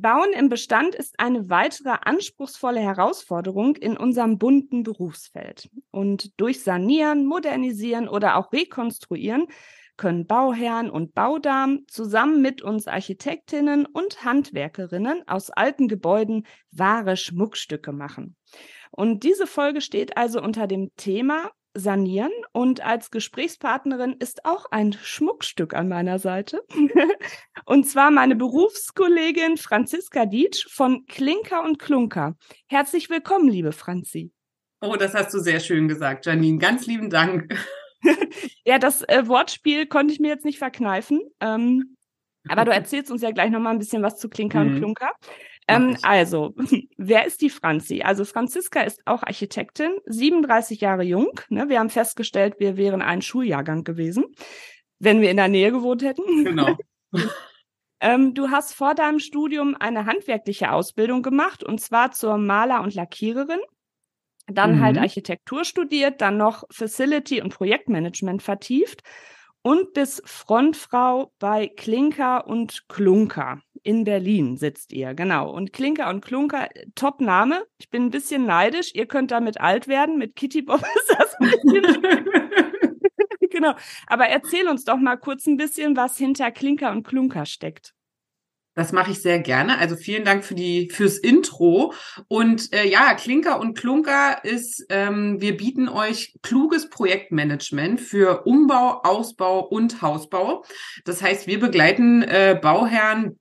[0.00, 5.68] Bauen im Bestand ist eine weitere anspruchsvolle Herausforderung in unserem bunten Berufsfeld.
[5.90, 9.46] Und durch Sanieren, Modernisieren oder auch Rekonstruieren
[9.96, 17.92] können Bauherren und Baudamen zusammen mit uns Architektinnen und Handwerkerinnen aus alten Gebäuden wahre Schmuckstücke
[17.92, 18.36] machen.
[18.90, 24.92] Und diese Folge steht also unter dem Thema Sanieren und als Gesprächspartnerin ist auch ein
[24.94, 26.64] Schmuckstück an meiner Seite.
[27.66, 32.36] und zwar meine Berufskollegin Franziska Dietsch von Klinker und Klunker.
[32.66, 34.32] Herzlich willkommen, liebe Franzi.
[34.80, 36.58] Oh, das hast du sehr schön gesagt, Janine.
[36.58, 37.54] Ganz lieben Dank.
[38.64, 41.22] ja, das äh, Wortspiel konnte ich mir jetzt nicht verkneifen.
[41.40, 41.96] Ähm,
[42.48, 44.70] aber du erzählst uns ja gleich nochmal ein bisschen was zu Klinker mhm.
[44.70, 45.12] und Klunker.
[45.68, 46.54] Ähm, also,
[46.96, 48.02] wer ist die Franzi?
[48.02, 51.40] Also Franziska ist auch Architektin, 37 Jahre jung.
[51.48, 51.68] Ne?
[51.68, 54.24] Wir haben festgestellt, wir wären ein Schuljahrgang gewesen,
[54.98, 56.44] wenn wir in der Nähe gewohnt hätten.
[56.44, 56.76] Genau.
[58.00, 62.94] ähm, du hast vor deinem Studium eine handwerkliche Ausbildung gemacht, und zwar zur Maler und
[62.94, 63.60] Lackiererin
[64.46, 64.98] dann halt mhm.
[64.98, 69.02] halt Architektur studiert, dann noch Facility und Projektmanagement vertieft
[69.62, 75.48] und bis Frontfrau bei Klinker und Klunker in Berlin sitzt ihr, genau.
[75.50, 77.64] Und Klinker und Klunker, top Name.
[77.78, 78.90] Ich bin ein bisschen neidisch.
[78.94, 80.18] Ihr könnt damit alt werden.
[80.18, 82.26] Mit Kitty Bob ist das ein bisschen
[83.50, 83.74] Genau.
[84.08, 87.94] Aber erzähl uns doch mal kurz ein bisschen, was hinter Klinker und Klunker steckt.
[88.74, 89.78] Das mache ich sehr gerne.
[89.78, 91.94] Also vielen Dank für die fürs Intro.
[92.28, 99.00] Und äh, ja, Klinker und Klunker ist, ähm, wir bieten euch kluges Projektmanagement für Umbau,
[99.04, 100.64] Ausbau und Hausbau.
[101.04, 103.38] Das heißt, wir begleiten äh, Bauherren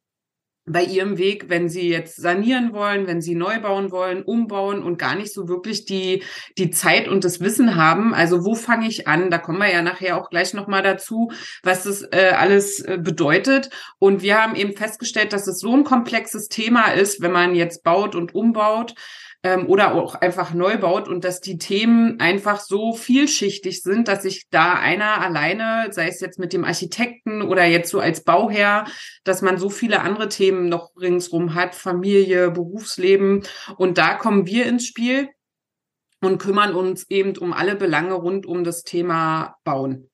[0.66, 4.98] bei ihrem Weg, wenn sie jetzt sanieren wollen, wenn sie neu bauen wollen, umbauen und
[4.98, 6.24] gar nicht so wirklich die,
[6.58, 8.16] die Zeit und das Wissen haben.
[8.16, 9.30] Also wo fange ich an?
[9.30, 11.32] Da kommen wir ja nachher auch gleich nochmal dazu,
[11.62, 13.70] was das äh, alles äh, bedeutet.
[14.00, 17.84] Und wir haben eben festgestellt, dass es so ein komplexes Thema ist, wenn man jetzt
[17.84, 18.96] baut und umbaut,
[19.44, 24.24] ähm, oder auch einfach neu baut und dass die Themen einfach so vielschichtig sind, dass
[24.24, 28.86] sich da einer alleine, sei es jetzt mit dem Architekten oder jetzt so als Bauherr,
[29.24, 33.44] dass man so viele andere Themen noch ringsrum hat, Familie, Berufsleben.
[33.78, 35.30] Und da kommen wir ins Spiel
[36.22, 40.10] und kümmern uns eben um alle Belange rund um das Thema Bauen.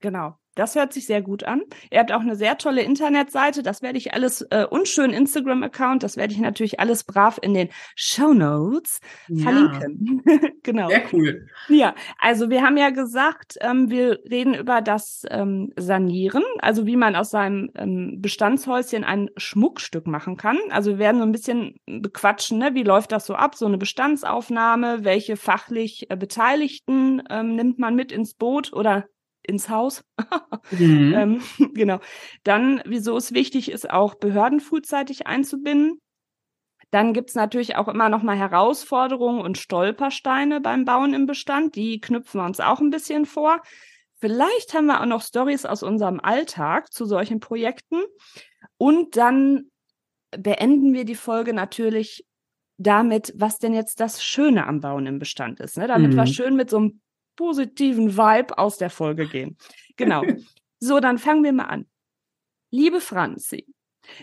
[0.00, 0.39] Genau.
[0.60, 1.62] Das hört sich sehr gut an.
[1.90, 3.62] Ihr habt auch eine sehr tolle Internetseite.
[3.62, 6.02] Das werde ich alles äh, und Instagram-Account.
[6.02, 9.44] Das werde ich natürlich alles brav in den Show Notes ja.
[9.44, 10.22] verlinken.
[10.62, 10.88] genau.
[10.88, 11.46] Sehr cool.
[11.68, 16.96] Ja, also wir haben ja gesagt, ähm, wir reden über das ähm, Sanieren, also wie
[16.96, 20.58] man aus seinem ähm, Bestandshäuschen ein Schmuckstück machen kann.
[20.68, 22.74] Also wir werden so ein bisschen bequatschen, ne?
[22.74, 27.94] wie läuft das so ab, so eine Bestandsaufnahme, welche fachlich äh, Beteiligten ähm, nimmt man
[27.94, 29.06] mit ins Boot oder
[29.50, 30.02] ins Haus.
[30.70, 31.14] mhm.
[31.14, 31.42] ähm,
[31.74, 32.00] genau.
[32.44, 36.00] Dann, wieso es wichtig ist, auch Behörden frühzeitig einzubinden.
[36.90, 41.76] Dann gibt's natürlich auch immer noch mal Herausforderungen und Stolpersteine beim Bauen im Bestand.
[41.76, 43.62] Die knüpfen wir uns auch ein bisschen vor.
[44.16, 48.02] Vielleicht haben wir auch noch Stories aus unserem Alltag zu solchen Projekten.
[48.76, 49.70] Und dann
[50.36, 52.26] beenden wir die Folge natürlich
[52.76, 55.76] damit, was denn jetzt das Schöne am Bauen im Bestand ist.
[55.76, 55.86] Ne?
[55.86, 56.16] Damit mhm.
[56.16, 57.00] wir schön mit so einem
[57.40, 59.56] positiven Vibe aus der Folge gehen.
[59.96, 60.22] Genau.
[60.82, 61.84] So, dann fangen wir mal an.
[62.70, 63.66] Liebe Franzi,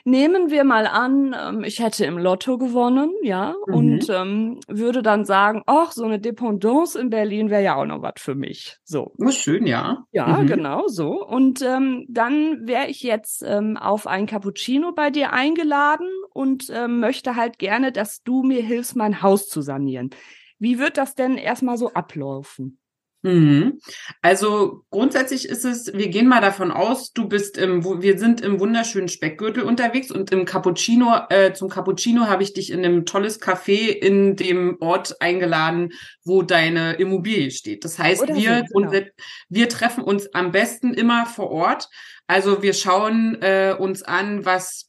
[0.05, 3.73] nehmen wir mal an, ähm, ich hätte im Lotto gewonnen, ja, mhm.
[3.75, 8.01] und ähm, würde dann sagen, ach, so eine Dependance in Berlin wäre ja auch noch
[8.01, 8.77] was für mich.
[8.85, 9.13] So.
[9.19, 10.03] Oh, schön, ja.
[10.11, 10.47] Ja, mhm.
[10.47, 11.23] genau so.
[11.23, 16.99] Und ähm, dann wäre ich jetzt ähm, auf ein Cappuccino bei dir eingeladen und ähm,
[16.99, 20.09] möchte halt gerne, dass du mir hilfst, mein Haus zu sanieren.
[20.57, 22.79] Wie wird das denn erstmal so ablaufen?
[23.23, 23.79] Mhm.
[24.21, 28.59] Also grundsätzlich ist es, wir gehen mal davon aus, du bist im, wir sind im
[28.59, 33.41] wunderschönen Speckgürtel unterwegs und im Cappuccino, äh, zum Cappuccino habe ich dich in einem tolles
[33.41, 35.93] Café in dem Ort eingeladen,
[36.23, 37.83] wo deine Immobilie steht.
[37.83, 39.05] Das heißt, Oder wir, so, genau.
[39.49, 41.89] wir treffen uns am besten immer vor Ort.
[42.27, 44.85] Also wir schauen äh, uns an, was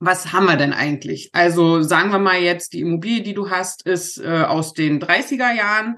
[0.00, 1.30] was haben wir denn eigentlich?
[1.32, 5.54] Also sagen wir mal jetzt, die Immobilie, die du hast, ist äh, aus den 30er
[5.54, 5.96] Jahren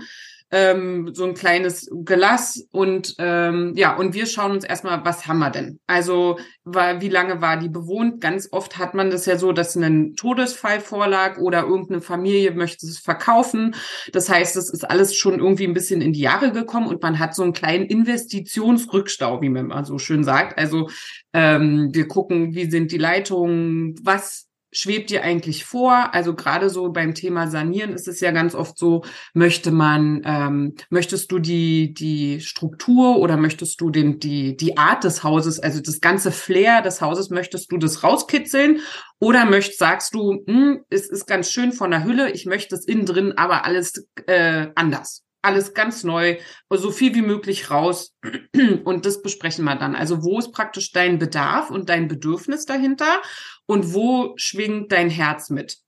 [0.51, 5.39] ähm, so ein kleines Gelass und ähm, ja, und wir schauen uns erstmal, was haben
[5.39, 5.81] wir denn?
[5.87, 8.21] Also war, wie lange war die bewohnt?
[8.21, 12.87] Ganz oft hat man das ja so, dass ein Todesfall vorlag oder irgendeine Familie möchte
[12.87, 13.75] es verkaufen.
[14.13, 17.19] Das heißt, es ist alles schon irgendwie ein bisschen in die Jahre gekommen und man
[17.19, 20.59] hat so einen kleinen Investitionsrückstau, wie man mal so schön sagt.
[20.59, 20.89] Also
[21.33, 24.46] ähm, wir gucken, wie sind die Leitungen, was
[24.77, 26.15] schwebt dir eigentlich vor?
[26.15, 30.75] Also gerade so beim Thema Sanieren ist es ja ganz oft so, möchte man, ähm,
[30.91, 35.81] möchtest du die, die Struktur oder möchtest du den, die, die Art des Hauses, also
[35.81, 38.81] das ganze Flair des Hauses, möchtest du das rauskitzeln?
[39.19, 42.87] Oder möchtest, sagst du, hm, es ist ganz schön von der Hülle, ich möchte es
[42.87, 46.39] innen drin, aber alles äh, anders alles ganz neu,
[46.71, 48.15] so viel wie möglich raus.
[48.85, 49.95] Und das besprechen wir dann.
[49.95, 53.23] Also wo ist praktisch dein Bedarf und dein Bedürfnis dahinter
[53.67, 55.79] und wo schwingt dein Herz mit?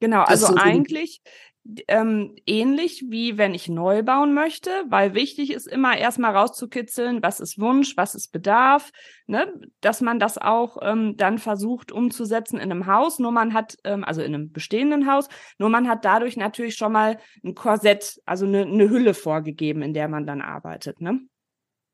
[0.00, 1.22] Genau, also eigentlich
[1.88, 7.40] ähm, ähnlich wie wenn ich neu bauen möchte, weil wichtig ist immer erstmal rauszukitzeln, was
[7.40, 8.92] ist Wunsch, was ist Bedarf,
[9.26, 9.52] ne?
[9.80, 13.18] dass man das auch ähm, dann versucht umzusetzen in einem Haus.
[13.18, 15.28] Nur man hat, ähm, also in einem bestehenden Haus,
[15.58, 19.94] nur man hat dadurch natürlich schon mal ein Korsett, also eine, eine Hülle vorgegeben, in
[19.94, 21.00] der man dann arbeitet.
[21.00, 21.20] Ne?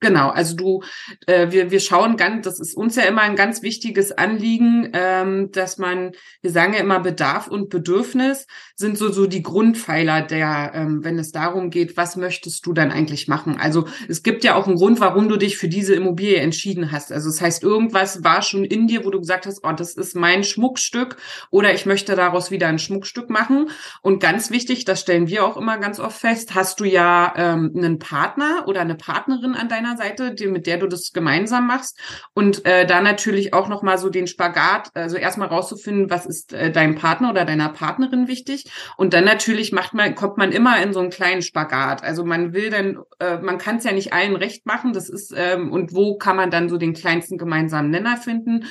[0.00, 0.82] Genau, also du,
[1.26, 5.50] äh, wir, wir schauen ganz, das ist uns ja immer ein ganz wichtiges Anliegen, ähm,
[5.52, 10.72] dass man, wir sagen ja immer Bedarf und Bedürfnis sind so, so die Grundpfeiler der,
[10.74, 13.58] ähm, wenn es darum geht, was möchtest du dann eigentlich machen?
[13.60, 17.12] Also es gibt ja auch einen Grund, warum du dich für diese Immobilie entschieden hast.
[17.12, 20.16] Also das heißt, irgendwas war schon in dir, wo du gesagt hast, oh, das ist
[20.16, 21.18] mein Schmuckstück
[21.50, 23.68] oder ich möchte daraus wieder ein Schmuckstück machen.
[24.00, 27.72] Und ganz wichtig, das stellen wir auch immer ganz oft fest, hast du ja ähm,
[27.76, 31.98] einen Partner oder eine Partnerin an deiner Seite, die, mit der du das gemeinsam machst.
[32.34, 36.70] Und äh, da natürlich auch nochmal so den Spagat, also erstmal rauszufinden, was ist äh,
[36.70, 38.70] deinem Partner oder deiner Partnerin wichtig.
[38.96, 42.02] Und dann natürlich macht man, kommt man immer in so einen kleinen Spagat.
[42.02, 44.92] Also man will dann, äh, man kann es ja nicht allen recht machen.
[44.92, 48.66] Das ist, ähm, und wo kann man dann so den kleinsten gemeinsamen Nenner finden?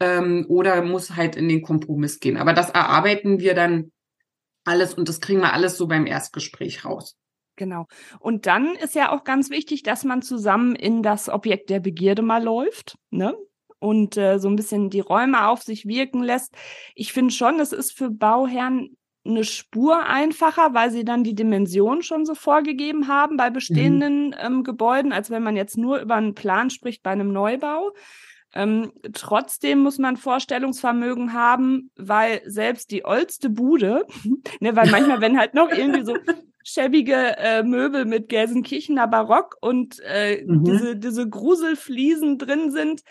[0.00, 2.36] Ähm, oder muss halt in den Kompromiss gehen.
[2.36, 3.92] Aber das erarbeiten wir dann
[4.64, 7.16] alles und das kriegen wir alles so beim Erstgespräch raus.
[7.56, 7.86] Genau.
[8.18, 12.22] Und dann ist ja auch ganz wichtig, dass man zusammen in das Objekt der Begierde
[12.22, 13.34] mal läuft, ne?
[13.78, 16.54] Und äh, so ein bisschen die Räume auf sich wirken lässt.
[16.94, 22.02] Ich finde schon, es ist für Bauherren eine Spur einfacher, weil sie dann die Dimension
[22.02, 24.36] schon so vorgegeben haben bei bestehenden mhm.
[24.38, 27.92] ähm, Gebäuden, als wenn man jetzt nur über einen Plan spricht bei einem Neubau.
[28.54, 34.06] Ähm, trotzdem muss man Vorstellungsvermögen haben, weil selbst die oldste Bude,
[34.60, 36.16] ne, weil manchmal, wenn halt noch irgendwie so
[36.64, 40.64] schäbige äh, Möbel mit Gelsenkirchener Barock und äh, mhm.
[40.64, 43.02] diese, diese Gruselfliesen drin sind,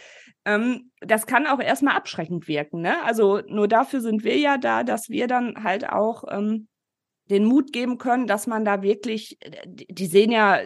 [0.45, 2.81] ähm, das kann auch erstmal abschreckend wirken.
[2.81, 3.03] Ne?
[3.03, 6.67] Also nur dafür sind wir ja da, dass wir dann halt auch ähm,
[7.29, 10.59] den Mut geben können, dass man da wirklich, die sehen ja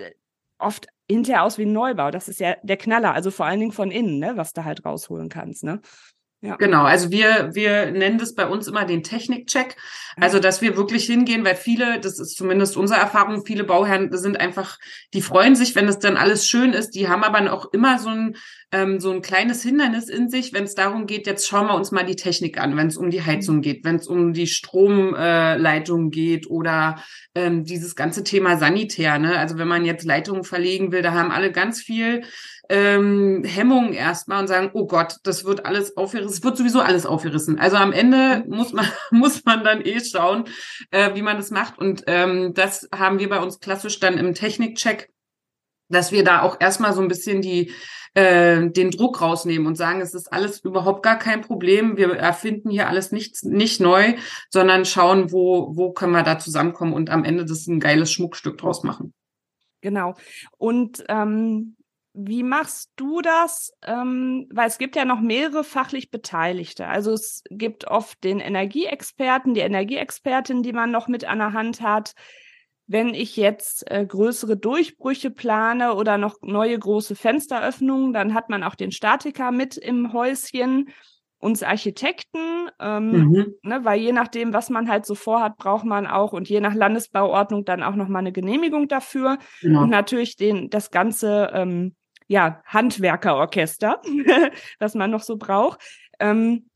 [0.58, 2.12] oft hinterher aus wie ein Neubau.
[2.12, 4.86] Das ist ja der Knaller, also vor allen Dingen von innen, ne, was du halt
[4.86, 5.64] rausholen kannst.
[5.64, 5.82] Ne?
[6.46, 6.56] Ja.
[6.58, 9.76] Genau, also wir, wir nennen das bei uns immer den Technikcheck.
[10.18, 14.40] Also, dass wir wirklich hingehen, weil viele, das ist zumindest unsere Erfahrung, viele Bauherren sind
[14.40, 14.78] einfach,
[15.14, 16.92] die freuen sich, wenn es dann alles schön ist.
[16.92, 18.38] Die haben aber auch immer so ein,
[18.72, 21.92] ähm, so ein kleines Hindernis in sich, wenn es darum geht, jetzt schauen wir uns
[21.92, 26.08] mal die Technik an, wenn es um die Heizung geht, wenn es um die Stromleitung
[26.08, 27.04] äh, geht oder
[27.36, 29.20] ähm, dieses ganze Thema Sanitär.
[29.20, 29.38] Ne?
[29.38, 32.24] Also wenn man jetzt Leitungen verlegen will, da haben alle ganz viel
[32.70, 37.06] ähm, Hemmungen erstmal und sagen, oh Gott, das wird alles aufgerissen, es wird sowieso alles
[37.06, 37.60] aufgerissen.
[37.60, 40.46] Also am Ende muss man, muss man dann eh schauen,
[40.92, 41.78] äh, wie man das macht.
[41.78, 45.10] Und ähm, das haben wir bei uns klassisch dann im Technikcheck,
[45.90, 47.72] dass wir da auch erstmal so ein bisschen die
[48.16, 51.98] äh, den Druck rausnehmen und sagen, es ist alles überhaupt gar kein Problem.
[51.98, 54.16] Wir erfinden hier alles nicht, nicht neu,
[54.50, 58.58] sondern schauen, wo, wo können wir da zusammenkommen und am Ende das ein geiles Schmuckstück
[58.58, 59.14] draus machen.
[59.82, 60.16] Genau.
[60.58, 61.75] Und ähm,
[62.16, 63.74] wie machst du das?
[63.84, 66.88] Ähm, weil es gibt ja noch mehrere fachlich Beteiligte.
[66.88, 71.82] Also es gibt oft den Energieexperten, die Energieexpertin, die man noch mit an der Hand
[71.82, 72.14] hat.
[72.88, 78.64] Wenn ich jetzt äh, größere Durchbrüche plane oder noch neue große Fensteröffnungen, dann hat man
[78.64, 80.90] auch den Statiker mit im Häuschen,
[81.40, 83.56] uns Architekten, ähm, mhm.
[83.62, 86.74] ne, weil je nachdem, was man halt so vorhat, braucht man auch und je nach
[86.74, 89.84] Landesbauordnung dann auch noch mal eine Genehmigung dafür genau.
[89.84, 91.96] und natürlich den das ganze ähm,
[92.28, 94.02] ja, Handwerkerorchester,
[94.80, 95.80] was man noch so braucht.
[96.20, 96.70] Ähm,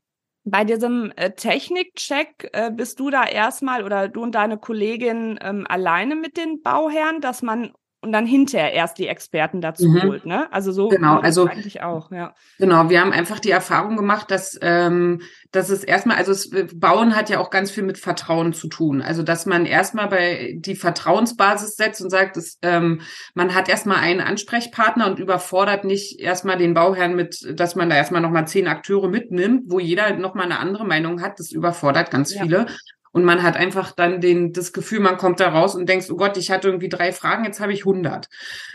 [0.44, 5.65] bei diesem äh, Technikcheck äh, bist du da erstmal oder du und deine Kollegin ähm,
[5.68, 10.03] alleine mit den Bauherren, dass man und dann hinterher erst die Experten dazu mhm.
[10.03, 10.51] holt, ne?
[10.53, 12.34] Also so genau, also eigentlich auch, ja.
[12.58, 17.15] Genau, wir haben einfach die Erfahrung gemacht, dass ähm, dass es erstmal, also es, Bauen
[17.15, 19.01] hat ja auch ganz viel mit Vertrauen zu tun.
[19.01, 23.01] Also dass man erstmal bei die Vertrauensbasis setzt und sagt, dass, ähm,
[23.34, 27.98] man hat erstmal einen Ansprechpartner und überfordert nicht erstmal den Bauherrn mit, dass man da
[27.98, 31.39] erstmal nochmal zehn Akteure mitnimmt, wo jeder nochmal eine andere Meinung hat.
[31.39, 32.44] Das überfordert ganz ja.
[32.44, 32.65] viele.
[33.11, 36.15] Und man hat einfach dann den, das Gefühl, man kommt da raus und denkt, oh
[36.15, 38.27] Gott, ich hatte irgendwie drei Fragen, jetzt habe ich 100.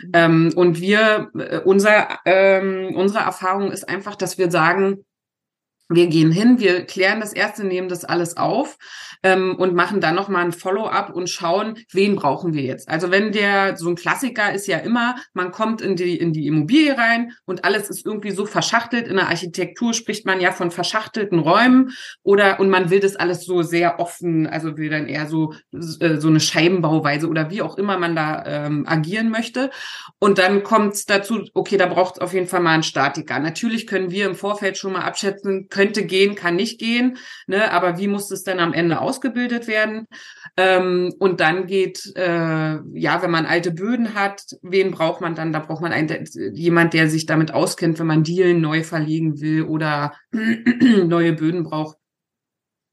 [0.03, 0.11] Mhm.
[0.13, 5.05] Ähm, und wir, äh, unser, ähm, unsere Erfahrung ist einfach, dass wir sagen,
[5.89, 8.77] wir gehen hin, wir klären das erste, nehmen das alles auf
[9.21, 12.89] ähm, und machen dann nochmal ein Follow-up und schauen, wen brauchen wir jetzt.
[12.89, 16.47] Also wenn der, so ein Klassiker ist ja immer, man kommt in die, in die
[16.47, 19.07] Immobilie rein und alles ist irgendwie so verschachtelt.
[19.07, 21.91] In der Architektur spricht man ja von verschachtelten Räumen
[22.23, 25.53] oder, und man will das alles so sehr offen, also will dann eher so,
[25.99, 29.69] äh, so eine Scheibenbauweise oder wie auch immer man da ähm, agieren möchte.
[30.19, 33.39] Und dann kommt es dazu, okay, da braucht es auf jeden Fall mal einen Statiker.
[33.39, 37.17] Natürlich können wir im Vorfeld schon mal abschätzen, könnte gehen, kann nicht gehen,
[37.47, 40.07] ne, aber wie muss es denn am Ende ausgebildet werden.
[40.55, 45.51] Ähm, und dann geht, äh, ja, wenn man alte Böden hat, wen braucht man dann?
[45.51, 49.63] Da braucht man einen, jemand, der sich damit auskennt, wenn man Dielen neu verlegen will
[49.63, 51.97] oder neue Böden braucht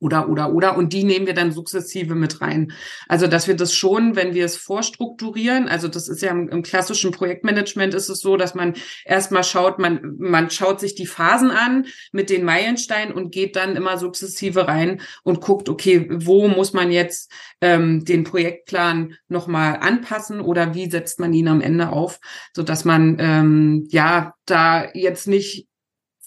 [0.02, 0.76] oder, oder, oder.
[0.76, 2.72] Und die nehmen wir dann sukzessive mit rein.
[3.08, 6.62] Also, dass wir das schon, wenn wir es vorstrukturieren, also das ist ja im, im
[6.62, 11.50] klassischen Projektmanagement ist es so, dass man erstmal schaut, man, man schaut sich die Phasen
[11.50, 16.72] an mit den Meilensteinen und geht dann immer sukzessive rein und guckt, okay, wo muss
[16.72, 17.30] man jetzt
[17.60, 22.18] ähm, den Projektplan nochmal anpassen oder wie setzt man ihn am Ende auf,
[22.54, 25.68] so dass man ähm, ja da jetzt nicht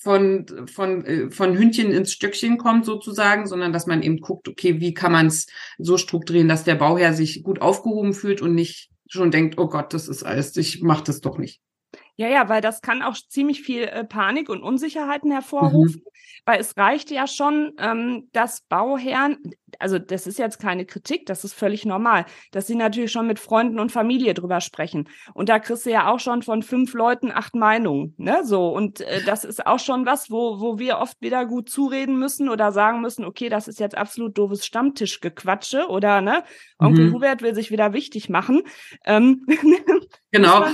[0.06, 4.80] von, von, äh, von Hündchen ins Stöckchen kommt sozusagen, sondern dass man eben guckt, okay,
[4.80, 5.48] wie kann man es
[5.80, 9.96] so strukturieren, dass der Bauherr sich gut aufgehoben fühlt und nicht schon denkt, oh Gott,
[9.96, 11.60] das ist alles, ich mach das doch nicht.
[12.18, 16.10] Ja, ja, weil das kann auch ziemlich viel äh, Panik und Unsicherheiten hervorrufen, mhm.
[16.46, 19.38] weil es reicht ja schon, ähm, dass Bauherren,
[19.80, 23.38] also das ist jetzt keine Kritik, das ist völlig normal, dass sie natürlich schon mit
[23.38, 25.10] Freunden und Familie drüber sprechen.
[25.34, 28.70] Und da kriegst du ja auch schon von fünf Leuten acht Meinungen, ne, so.
[28.70, 32.48] Und äh, das ist auch schon was, wo, wo wir oft wieder gut zureden müssen
[32.48, 36.46] oder sagen müssen, okay, das ist jetzt absolut doofes Stammtischgequatsche oder, ne,
[36.80, 37.14] Onkel mhm.
[37.16, 38.62] Hubert will sich wieder wichtig machen.
[39.04, 39.46] Ähm,
[40.32, 40.66] genau,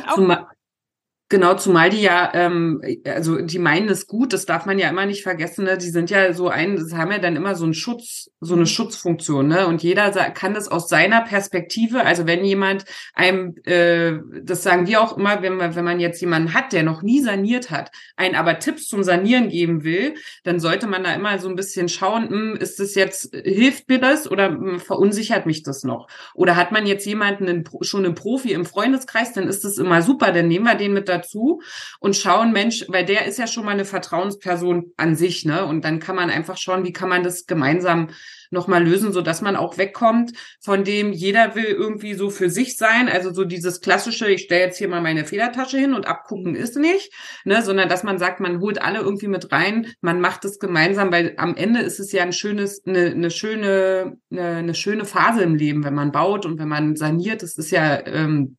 [1.31, 5.05] Genau, zumal die ja, ähm, also die meinen es gut, das darf man ja immer
[5.05, 5.77] nicht vergessen, ne?
[5.77, 8.65] Die sind ja so ein, das haben ja dann immer so einen Schutz, so eine
[8.65, 9.65] Schutzfunktion, ne?
[9.65, 12.83] Und jeder kann das aus seiner Perspektive, also wenn jemand
[13.13, 16.83] einem, äh, das sagen wir auch immer, wenn man, wenn man jetzt jemanden hat, der
[16.83, 21.13] noch nie saniert hat, einen aber Tipps zum Sanieren geben will, dann sollte man da
[21.13, 25.45] immer so ein bisschen schauen, hm, ist das jetzt, hilft mir das oder hm, verunsichert
[25.45, 26.09] mich das noch?
[26.33, 30.01] Oder hat man jetzt jemanden, einen, schon einen Profi im Freundeskreis, dann ist das immer
[30.01, 31.61] super, dann nehmen wir den mit dazu dazu
[31.99, 35.65] und schauen, Mensch, weil der ist ja schon mal eine Vertrauensperson an sich, ne?
[35.65, 38.09] Und dann kann man einfach schauen, wie kann man das gemeinsam
[38.51, 42.77] nochmal lösen, so dass man auch wegkommt von dem, jeder will irgendwie so für sich
[42.77, 43.07] sein.
[43.07, 46.77] Also so dieses klassische, ich stelle jetzt hier mal meine Federtasche hin und abgucken ist
[46.77, 47.13] nicht,
[47.45, 51.11] ne, sondern dass man sagt, man holt alle irgendwie mit rein, man macht es gemeinsam,
[51.11, 55.41] weil am Ende ist es ja ein schönes, eine, eine schöne, eine, eine schöne Phase
[55.43, 57.41] im Leben, wenn man baut und wenn man saniert.
[57.43, 58.57] Das ist ja, ähm,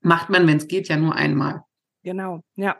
[0.00, 1.62] macht man, wenn es geht, ja nur einmal.
[2.08, 2.76] Genau, ja.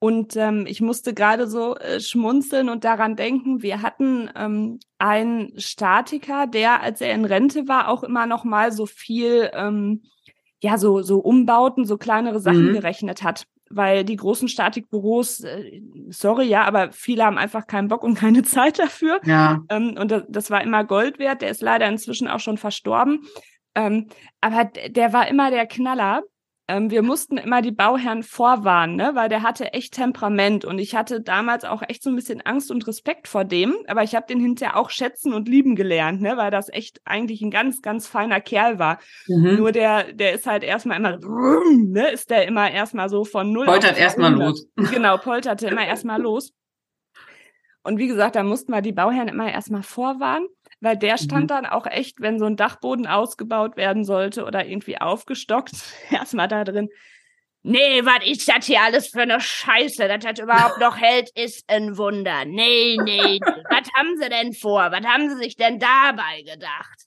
[0.00, 5.58] Und ähm, ich musste gerade so äh, schmunzeln und daran denken, wir hatten ähm, einen
[5.58, 10.02] Statiker, der, als er in Rente war, auch immer noch mal so viel, ähm,
[10.60, 12.72] ja, so, so Umbauten, so kleinere Sachen mhm.
[12.74, 13.46] gerechnet hat.
[13.70, 18.42] Weil die großen Statikbüros, äh, sorry, ja, aber viele haben einfach keinen Bock und keine
[18.42, 19.22] Zeit dafür.
[19.24, 19.62] Ja.
[19.70, 21.40] Ähm, und das, das war immer Gold wert.
[21.40, 23.22] Der ist leider inzwischen auch schon verstorben.
[23.74, 24.08] Ähm,
[24.42, 26.24] aber der war immer der Knaller
[26.70, 29.10] ähm, wir mussten immer die Bauherren vorwarnen, ne?
[29.14, 32.70] weil der hatte echt Temperament und ich hatte damals auch echt so ein bisschen Angst
[32.70, 36.36] und Respekt vor dem, aber ich habe den hinterher auch schätzen und lieben gelernt, ne?
[36.36, 39.00] weil das echt eigentlich ein ganz, ganz feiner Kerl war.
[39.26, 39.56] Mhm.
[39.56, 42.10] Nur der, der ist halt erstmal immer, ne?
[42.10, 43.66] ist der immer erstmal so von null.
[43.66, 44.66] Poltert erstmal los.
[44.90, 46.52] Genau, polterte immer erstmal los.
[47.82, 50.46] Und wie gesagt, da mussten wir die Bauherren immer erstmal vorwarnen
[50.80, 51.48] weil der stand mhm.
[51.48, 55.72] dann auch echt, wenn so ein Dachboden ausgebaut werden sollte oder irgendwie aufgestockt,
[56.10, 56.88] erstmal da drin.
[57.62, 60.08] Nee, was ist das hier alles für eine Scheiße?
[60.08, 62.46] Dass das überhaupt noch hält, ist ein Wunder.
[62.46, 63.40] Nee, nee, nee.
[63.40, 64.90] was haben sie denn vor?
[64.90, 67.04] Was haben sie sich denn dabei gedacht?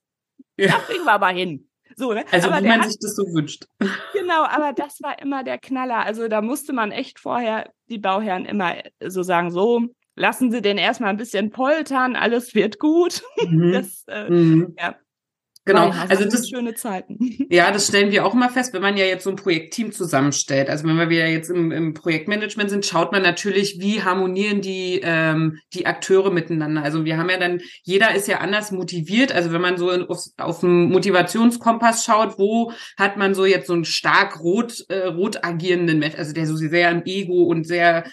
[0.58, 0.68] Ja.
[0.68, 1.68] Da kriegen wir aber hin.
[1.96, 2.24] So, ne?
[2.32, 3.66] Also aber wie man hat, sich das so wünscht.
[4.14, 6.06] Genau, aber das war immer der Knaller.
[6.06, 10.78] Also da musste man echt vorher die Bauherren immer so sagen, so, lassen Sie den
[10.78, 13.22] erstmal ein bisschen poltern, alles wird gut.
[13.42, 13.72] Mhm.
[13.74, 14.76] Das, äh, mhm.
[14.78, 14.96] ja.
[15.66, 17.48] Genau, ja, also das schöne Zeiten.
[17.50, 20.70] Ja, das stellen wir auch immer fest, wenn man ja jetzt so ein Projektteam zusammenstellt.
[20.70, 25.00] Also wenn wir wieder jetzt im, im Projektmanagement sind, schaut man natürlich, wie harmonieren die
[25.02, 26.84] ähm, die Akteure miteinander.
[26.84, 29.32] Also wir haben ja dann, jeder ist ja anders motiviert.
[29.32, 33.68] Also wenn man so in, auf, auf dem Motivationskompass schaut, wo hat man so jetzt
[33.68, 37.66] so einen stark rot äh, rot agierenden Mensch, also der so sehr im Ego und
[37.66, 38.04] sehr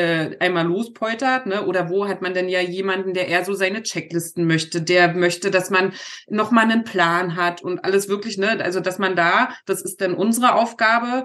[0.00, 1.66] äh, einmal lospoltert, ne?
[1.66, 5.50] Oder wo hat man denn ja jemanden, der eher so seine Checklisten möchte, der möchte,
[5.50, 5.92] dass man
[6.28, 8.58] noch mal einen Plan hat und alles wirklich, ne?
[8.62, 11.24] Also dass man da, das ist dann unsere Aufgabe,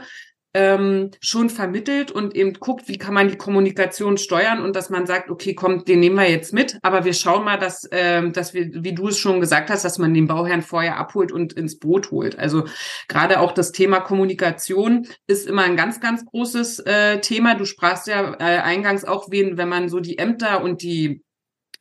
[0.55, 5.05] ähm, schon vermittelt und eben guckt, wie kann man die Kommunikation steuern und dass man
[5.05, 8.53] sagt, okay, komm, den nehmen wir jetzt mit, aber wir schauen mal, dass, ähm, dass
[8.53, 11.77] wir, wie du es schon gesagt hast, dass man den Bauherrn vorher abholt und ins
[11.77, 12.39] Boot holt.
[12.39, 12.63] Also
[13.09, 17.55] gerade auch das Thema Kommunikation ist immer ein ganz, ganz großes äh, Thema.
[17.55, 21.21] Du sprachst ja äh, eingangs auch, wen, wenn man so die Ämter und die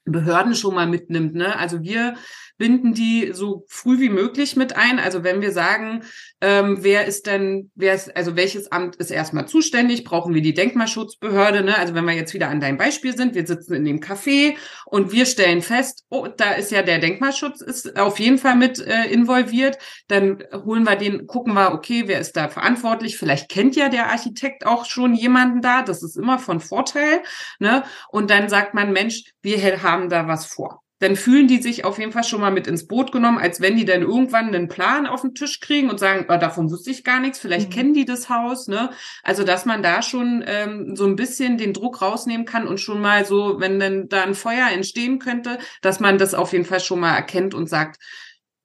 [0.05, 1.37] Behörden schon mal mitnimmt.
[1.37, 1.57] Ne?
[1.57, 2.17] Also wir
[2.57, 4.99] binden die so früh wie möglich mit ein.
[4.99, 6.05] Also wenn wir sagen,
[6.41, 10.55] ähm, wer ist denn, wer ist, also welches Amt ist erstmal zuständig, brauchen wir die
[10.55, 11.65] Denkmalschutzbehörde.
[11.65, 11.77] Ne?
[11.77, 14.55] Also wenn wir jetzt wieder an deinem Beispiel sind, wir sitzen in dem Café
[14.87, 18.79] und wir stellen fest, oh, da ist ja der Denkmalschutz ist auf jeden Fall mit
[18.79, 19.79] äh, involviert.
[20.07, 23.17] Dann holen wir den, gucken wir, okay, wer ist da verantwortlich?
[23.17, 25.83] Vielleicht kennt ja der Architekt auch schon jemanden da.
[25.83, 27.23] Das ist immer von Vorteil.
[27.59, 27.83] Ne?
[28.11, 31.99] Und dann sagt man, Mensch, wir haben da was vor dann fühlen die sich auf
[31.99, 35.07] jeden Fall schon mal mit ins Boot genommen, als wenn die dann irgendwann einen Plan
[35.07, 37.75] auf den Tisch kriegen und sagen, oh, davon wusste ich gar nichts, vielleicht mhm.
[37.75, 38.89] kennen die das Haus, ne?
[39.23, 43.03] Also, dass man da schon ähm, so ein bisschen den Druck rausnehmen kann und schon
[43.03, 46.81] mal so, wenn dann da ein Feuer entstehen könnte, dass man das auf jeden Fall
[46.81, 48.01] schon mal erkennt und sagt,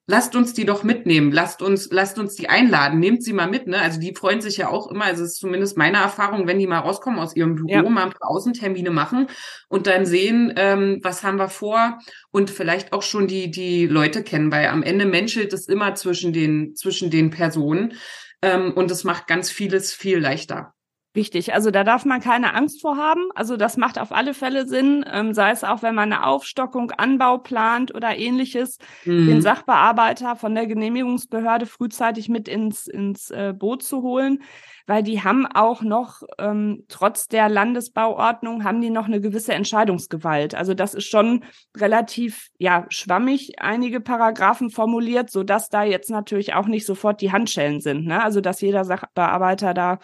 [0.06, 3.66] lasst uns die doch mitnehmen, lasst uns, lasst uns die einladen, nehmt sie mal mit,
[3.66, 3.80] ne?
[3.80, 6.66] Also die freuen sich ja auch immer, also es ist zumindest meine Erfahrung, wenn die
[6.66, 7.82] mal rauskommen aus ihrem Büro, ja.
[7.82, 9.28] mal ein paar Außentermine machen
[9.68, 11.98] und dann sehen, ähm, was haben wir vor
[12.30, 16.32] und vielleicht auch schon die, die Leute kennen, weil am Ende menschelt es immer zwischen
[16.32, 17.94] den, zwischen den Personen
[18.42, 20.74] ähm, und es macht ganz vieles viel leichter.
[21.12, 21.52] Wichtig.
[21.54, 23.30] Also da darf man keine Angst vor haben.
[23.34, 26.92] Also das macht auf alle Fälle Sinn, ähm, sei es auch, wenn man eine Aufstockung,
[26.92, 29.26] Anbau plant oder ähnliches, mhm.
[29.26, 34.44] den Sachbearbeiter von der Genehmigungsbehörde frühzeitig mit ins, ins äh, Boot zu holen,
[34.86, 40.54] weil die haben auch noch, ähm, trotz der Landesbauordnung, haben die noch eine gewisse Entscheidungsgewalt.
[40.54, 41.42] Also das ist schon
[41.76, 47.32] relativ, ja, schwammig, einige Paragraphen formuliert, so dass da jetzt natürlich auch nicht sofort die
[47.32, 48.06] Handschellen sind.
[48.06, 48.22] Ne?
[48.22, 49.98] Also dass jeder Sachbearbeiter da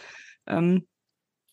[0.48, 0.84] ähm,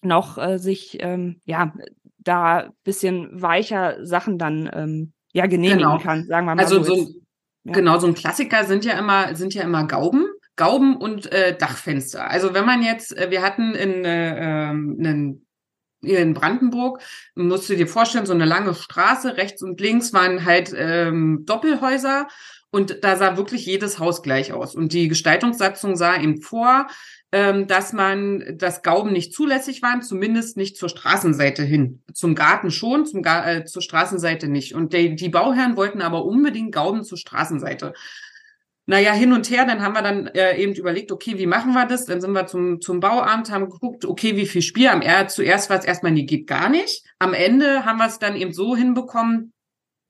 [0.06, 1.74] noch äh, sich ähm, ja
[2.20, 5.98] da bisschen weicher Sachen dann ähm, ja genehmigen genau.
[6.00, 6.62] kann, sagen wir mal.
[6.62, 7.12] Also so, so
[7.64, 7.74] ja.
[7.74, 10.26] genau so ein Klassiker sind ja immer sind ja immer Gauben.
[10.56, 12.30] Gauben und äh, Dachfenster.
[12.30, 15.48] Also wenn man jetzt, äh, wir hatten in äh, ähm, einen
[16.04, 17.02] hier in Brandenburg,
[17.36, 22.28] musst du dir vorstellen, so eine lange Straße, rechts und links waren halt ähm, Doppelhäuser
[22.74, 24.74] und da sah wirklich jedes Haus gleich aus.
[24.74, 26.88] Und die Gestaltungssatzung sah eben vor,
[27.32, 32.02] ähm, dass man das Gauben nicht zulässig waren, zumindest nicht zur Straßenseite hin.
[32.16, 34.74] Zum Garten schon, zum Gar äh, zur Straßenseite nicht.
[34.74, 37.94] Und die, die Bauherren wollten aber unbedingt Gauben zur Straßenseite.
[38.88, 41.86] Naja, hin und her, dann haben wir dann äh, eben überlegt, okay, wie machen wir
[41.86, 42.06] das?
[42.06, 44.88] Dann sind wir zum, zum Bauamt, haben geguckt, okay, wie viel Spiel?
[44.88, 47.06] Am er zuerst war es erstmal, nee, geht gar nicht.
[47.20, 49.53] Am Ende haben wir es dann eben so hinbekommen,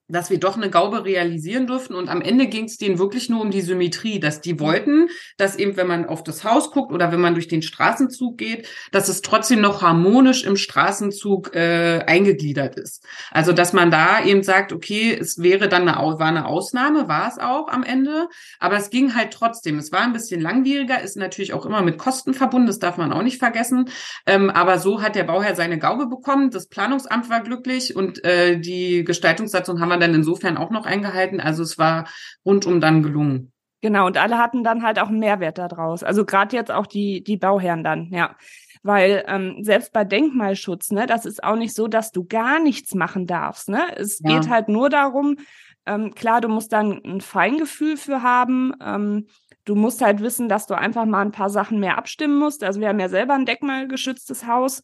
[0.07, 1.95] dass wir doch eine Gaube realisieren durften.
[1.95, 5.55] Und am Ende ging es denen wirklich nur um die Symmetrie, dass die wollten, dass
[5.55, 9.07] eben, wenn man auf das Haus guckt oder wenn man durch den Straßenzug geht, dass
[9.07, 13.05] es trotzdem noch harmonisch im Straßenzug äh, eingegliedert ist.
[13.31, 17.29] Also, dass man da eben sagt, okay, es wäre dann eine, war eine Ausnahme, war
[17.29, 18.27] es auch am Ende,
[18.59, 19.77] aber es ging halt trotzdem.
[19.77, 23.13] Es war ein bisschen langwieriger, ist natürlich auch immer mit Kosten verbunden, das darf man
[23.13, 23.89] auch nicht vergessen.
[24.25, 28.59] Ähm, aber so hat der Bauherr seine Gaube bekommen, das Planungsamt war glücklich und äh,
[28.59, 31.39] die Gestaltungssatzung haben wir dann insofern auch noch eingehalten.
[31.39, 32.07] Also es war
[32.45, 33.51] rundum dann gelungen.
[33.81, 36.03] Genau, und alle hatten dann halt auch einen Mehrwert daraus.
[36.03, 38.35] Also gerade jetzt auch die, die Bauherren dann, ja.
[38.81, 42.95] Weil ähm, selbst bei Denkmalschutz, ne, das ist auch nicht so, dass du gar nichts
[42.95, 43.69] machen darfst.
[43.69, 43.81] Ne?
[43.95, 44.29] Es ja.
[44.29, 45.37] geht halt nur darum,
[45.85, 48.73] ähm, klar, du musst dann ein Feingefühl für haben.
[48.81, 49.27] Ähm,
[49.65, 52.63] du musst halt wissen, dass du einfach mal ein paar Sachen mehr abstimmen musst.
[52.63, 54.83] Also wir haben ja selber ein denkmalgeschütztes Haus.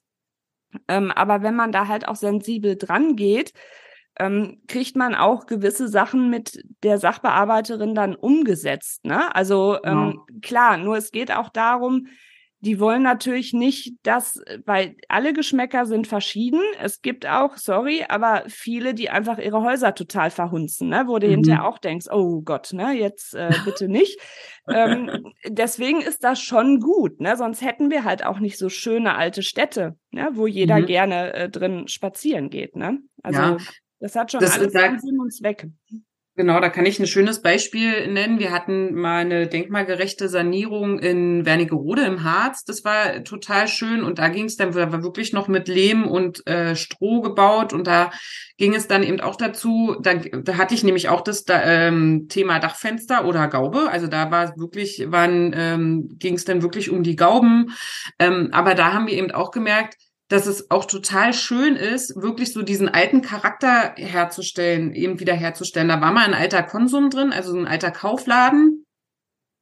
[0.88, 3.54] Ähm, aber wenn man da halt auch sensibel dran geht,
[4.20, 9.06] ähm, kriegt man auch gewisse Sachen mit der Sachbearbeiterin dann umgesetzt.
[9.06, 9.34] Ne?
[9.34, 10.40] Also ähm, ja.
[10.42, 12.08] klar, nur es geht auch darum,
[12.62, 16.60] die wollen natürlich nicht, dass, weil alle Geschmäcker sind verschieden.
[16.82, 21.04] Es gibt auch, sorry, aber viele, die einfach ihre Häuser total verhunzen, ne?
[21.08, 21.32] wo du mhm.
[21.32, 24.20] hinterher auch denkst, oh Gott, ne, jetzt äh, bitte nicht.
[24.68, 27.38] ähm, deswegen ist das schon gut, ne?
[27.38, 30.30] Sonst hätten wir halt auch nicht so schöne alte Städte, ne?
[30.34, 30.86] wo jeder mhm.
[30.86, 33.00] gerne äh, drin spazieren geht, ne?
[33.24, 33.58] Also ja.
[34.00, 35.68] Das hat schon das alles halt, Sinn und Zweck.
[36.40, 38.40] Genau, da kann ich ein schönes Beispiel nennen.
[38.40, 42.64] Wir hatten mal eine denkmalgerechte Sanierung in Wernigerode im Harz.
[42.64, 46.48] Das war total schön und da ging es dann war wirklich noch mit Lehm und
[46.48, 48.12] äh, Stroh gebaut und da
[48.56, 52.28] ging es dann eben auch dazu, da, da hatte ich nämlich auch das da, ähm,
[52.30, 53.90] Thema Dachfenster oder Gaube.
[53.92, 57.74] Also da war es wirklich, wann ähm, ging es dann wirklich um die Gauben.
[58.18, 59.98] Ähm, aber da haben wir eben auch gemerkt,
[60.30, 65.90] dass es auch total schön ist, wirklich so diesen alten Charakter herzustellen, eben wieder herzustellen.
[65.90, 68.86] Da war mal ein alter Konsum drin, also ein alter Kaufladen.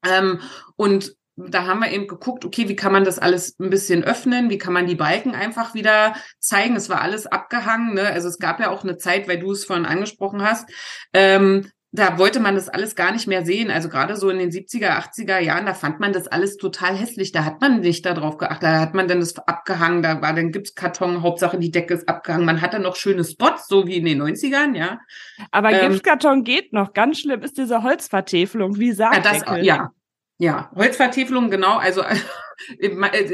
[0.05, 0.41] Ähm,
[0.75, 4.49] und da haben wir eben geguckt, okay, wie kann man das alles ein bisschen öffnen?
[4.49, 6.75] Wie kann man die Balken einfach wieder zeigen?
[6.75, 7.93] Es war alles abgehangen.
[7.93, 8.07] Ne?
[8.07, 10.69] Also es gab ja auch eine Zeit, weil du es vorhin angesprochen hast,
[11.13, 13.71] ähm, da wollte man das alles gar nicht mehr sehen.
[13.71, 17.31] Also gerade so in den 70er, 80er Jahren, da fand man das alles total hässlich.
[17.31, 18.63] Da hat man nicht darauf geachtet.
[18.63, 22.45] Da hat man dann das abgehangen, da war dann Gipskarton, Hauptsache die Decke ist abgehangen.
[22.45, 24.99] Man hat dann noch schöne Spots, so wie in den 90ern, ja.
[25.51, 26.93] Aber ähm, Gipskarton geht noch.
[26.93, 28.77] Ganz schlimm ist diese Holzvertäfelung.
[28.77, 29.91] Wie sagt ja, das, ja,
[30.37, 31.77] ja, Holzvertäfelung, genau.
[31.77, 32.03] Also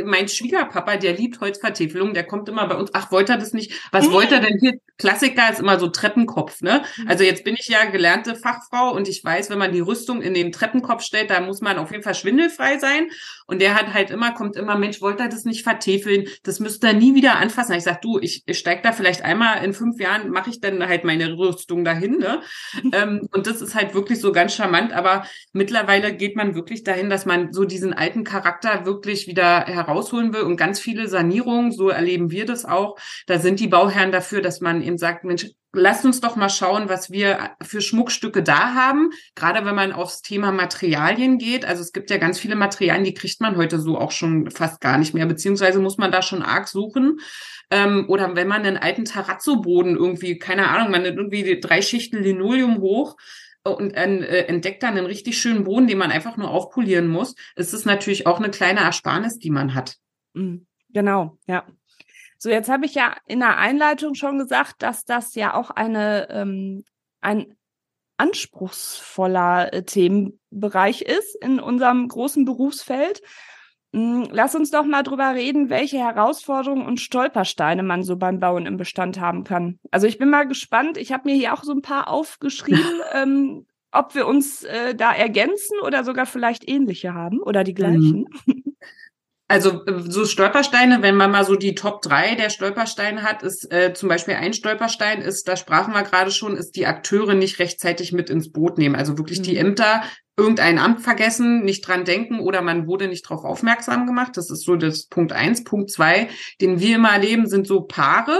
[0.03, 3.73] mein Schwiegerpapa, der liebt Holzvertäfelung, der kommt immer bei uns, ach, wollte er das nicht?
[3.91, 4.73] Was wollte er denn hier?
[4.97, 6.83] Klassiker ist immer so Treppenkopf, ne?
[6.97, 7.07] Mhm.
[7.07, 10.33] Also jetzt bin ich ja gelernte Fachfrau und ich weiß, wenn man die Rüstung in
[10.33, 13.09] den Treppenkopf stellt, da muss man auf jeden Fall schwindelfrei sein.
[13.47, 16.25] Und der hat halt immer, kommt immer, Mensch, wollte er das nicht vertäfeln?
[16.43, 17.75] Das müsste er nie wieder anfassen.
[17.75, 20.85] Ich sag, du, ich, ich steig da vielleicht einmal in fünf Jahren, mache ich dann
[20.87, 22.41] halt meine Rüstung dahin, ne?
[22.93, 27.09] ähm, und das ist halt wirklich so ganz charmant, aber mittlerweile geht man wirklich dahin,
[27.09, 30.41] dass man so diesen alten Charakter wirklich wirklich wieder herausholen will.
[30.41, 34.61] Und ganz viele Sanierungen, so erleben wir das auch, da sind die Bauherren dafür, dass
[34.61, 39.09] man eben sagt, Mensch, lasst uns doch mal schauen, was wir für Schmuckstücke da haben.
[39.35, 41.65] Gerade wenn man aufs Thema Materialien geht.
[41.65, 44.79] Also es gibt ja ganz viele Materialien, die kriegt man heute so auch schon fast
[44.79, 47.19] gar nicht mehr, beziehungsweise muss man da schon arg suchen.
[47.71, 52.21] Ähm, oder wenn man einen alten Terrazzo-Boden irgendwie, keine Ahnung, man nimmt irgendwie drei Schichten
[52.21, 53.17] Linoleum hoch,
[53.65, 57.73] und äh, entdeckt dann einen richtig schönen Boden, den man einfach nur aufpolieren muss, ist
[57.73, 59.95] es natürlich auch eine kleine Ersparnis, die man hat.
[60.33, 60.67] Mhm.
[60.89, 61.65] Genau, ja.
[62.43, 66.29] So, jetzt habe ich ja in der Einleitung schon gesagt, dass das ja auch eine
[66.29, 66.83] ähm,
[67.21, 67.55] ein
[68.17, 73.21] anspruchsvoller äh, Themenbereich ist in unserem großen Berufsfeld.
[73.93, 78.65] Hm, lass uns doch mal drüber reden, welche Herausforderungen und Stolpersteine man so beim Bauen
[78.65, 79.79] im Bestand haben kann.
[79.89, 80.97] Also ich bin mal gespannt.
[80.97, 85.13] Ich habe mir hier auch so ein paar aufgeschrieben, ähm, ob wir uns äh, da
[85.13, 88.27] ergänzen oder sogar vielleicht ähnliche haben oder die gleichen.
[88.45, 88.75] Mhm.
[89.47, 93.71] Also äh, so Stolpersteine, wenn man mal so die Top drei der Stolpersteine hat, ist
[93.71, 97.59] äh, zum Beispiel ein Stolperstein ist, da sprachen wir gerade schon, ist die Akteure nicht
[97.59, 98.95] rechtzeitig mit ins Boot nehmen.
[98.95, 99.43] Also wirklich mhm.
[99.43, 100.03] die Ämter
[100.35, 104.35] irgendein Amt vergessen, nicht dran denken oder man wurde nicht darauf aufmerksam gemacht.
[104.35, 105.63] Das ist so das Punkt eins.
[105.63, 108.39] Punkt zwei, den wir immer erleben, sind so Paare,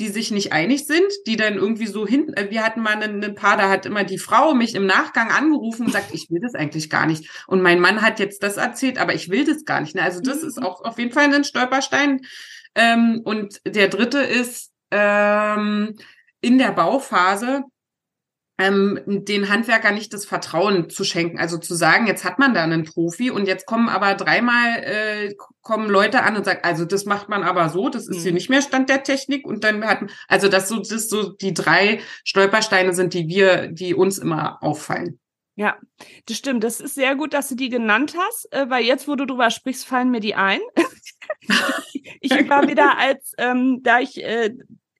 [0.00, 3.34] die sich nicht einig sind, die dann irgendwie so hinten, äh, wir hatten mal ein
[3.34, 6.54] Paar, da hat immer die Frau mich im Nachgang angerufen und sagt, ich will das
[6.54, 7.28] eigentlich gar nicht.
[7.46, 9.98] Und mein Mann hat jetzt das erzählt, aber ich will das gar nicht.
[9.98, 12.22] Also das ist auch auf jeden Fall ein Stolperstein.
[12.74, 15.94] Ähm, und der dritte ist ähm,
[16.40, 17.64] in der Bauphase,
[18.58, 21.38] ähm, den Handwerker nicht das Vertrauen zu schenken.
[21.38, 25.34] Also zu sagen, jetzt hat man da einen Profi und jetzt kommen aber dreimal äh,
[25.62, 28.22] kommen Leute an und sagen, also das macht man aber so, das ist mhm.
[28.22, 31.54] hier nicht mehr Stand der Technik und dann hat also das so das so die
[31.54, 35.18] drei Stolpersteine sind, die wir, die uns immer auffallen.
[35.56, 35.76] Ja,
[36.26, 36.64] das stimmt.
[36.64, 39.50] Das ist sehr gut, dass du die genannt hast, äh, weil jetzt, wo du drüber
[39.50, 40.60] sprichst, fallen mir die ein.
[42.20, 44.50] ich war wieder als, ähm, da ich äh,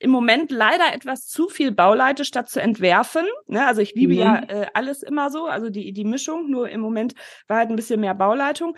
[0.04, 3.24] im Moment leider etwas zu viel Bauleite, statt zu entwerfen.
[3.46, 3.66] Ne?
[3.66, 4.18] Also ich liebe mhm.
[4.18, 7.14] ja äh, alles immer so, also die, die Mischung, nur im Moment
[7.48, 8.76] war halt ein bisschen mehr Bauleitung.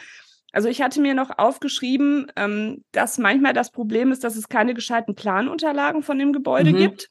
[0.53, 4.73] Also ich hatte mir noch aufgeschrieben, ähm, dass manchmal das Problem ist, dass es keine
[4.73, 6.77] gescheiten Planunterlagen von dem Gebäude mhm.
[6.77, 7.11] gibt.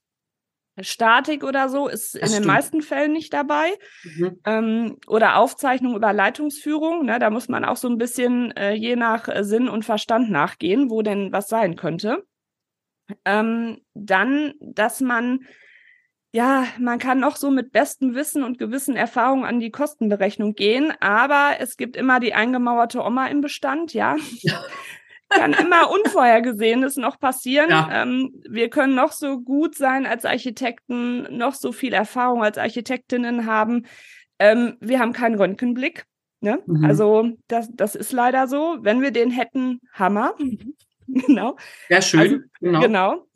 [0.80, 2.46] Statik oder so ist das in stimmt.
[2.46, 3.74] den meisten Fällen nicht dabei.
[4.04, 4.40] Mhm.
[4.46, 7.06] Ähm, oder Aufzeichnung über Leitungsführung.
[7.06, 10.32] Ne, da muss man auch so ein bisschen äh, je nach äh, Sinn und Verstand
[10.32, 12.24] nachgehen, wo denn was sein könnte.
[13.24, 15.42] Ähm, dann, dass man,
[16.32, 20.94] ja, man kann noch so mit bestem Wissen und gewissen Erfahrungen an die Kostenberechnung gehen,
[21.00, 24.16] aber es gibt immer die eingemauerte Oma im Bestand, ja.
[25.30, 27.70] kann immer Unvorhergesehenes noch passieren.
[27.70, 28.04] Ja.
[28.04, 33.46] Ähm, wir können noch so gut sein als Architekten, noch so viel Erfahrung als Architektinnen
[33.46, 33.86] haben.
[34.40, 36.06] Ähm, wir haben keinen Röntgenblick.
[36.42, 36.62] Ne?
[36.66, 36.86] Mhm.
[36.86, 38.78] Also das, das ist leider so.
[38.82, 40.36] Wenn wir den hätten, Hammer.
[41.28, 41.58] genau.
[41.90, 42.20] Ja, schön.
[42.20, 42.82] Also, genau.
[42.82, 43.28] genau.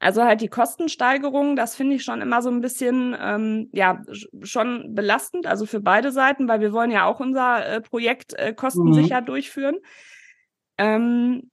[0.00, 4.02] Also halt die Kostensteigerung, das finde ich schon immer so ein bisschen, ähm, ja,
[4.42, 8.54] schon belastend, also für beide Seiten, weil wir wollen ja auch unser äh, Projekt äh,
[8.54, 9.26] kostensicher mhm.
[9.26, 9.76] durchführen.
[10.76, 11.50] Ähm,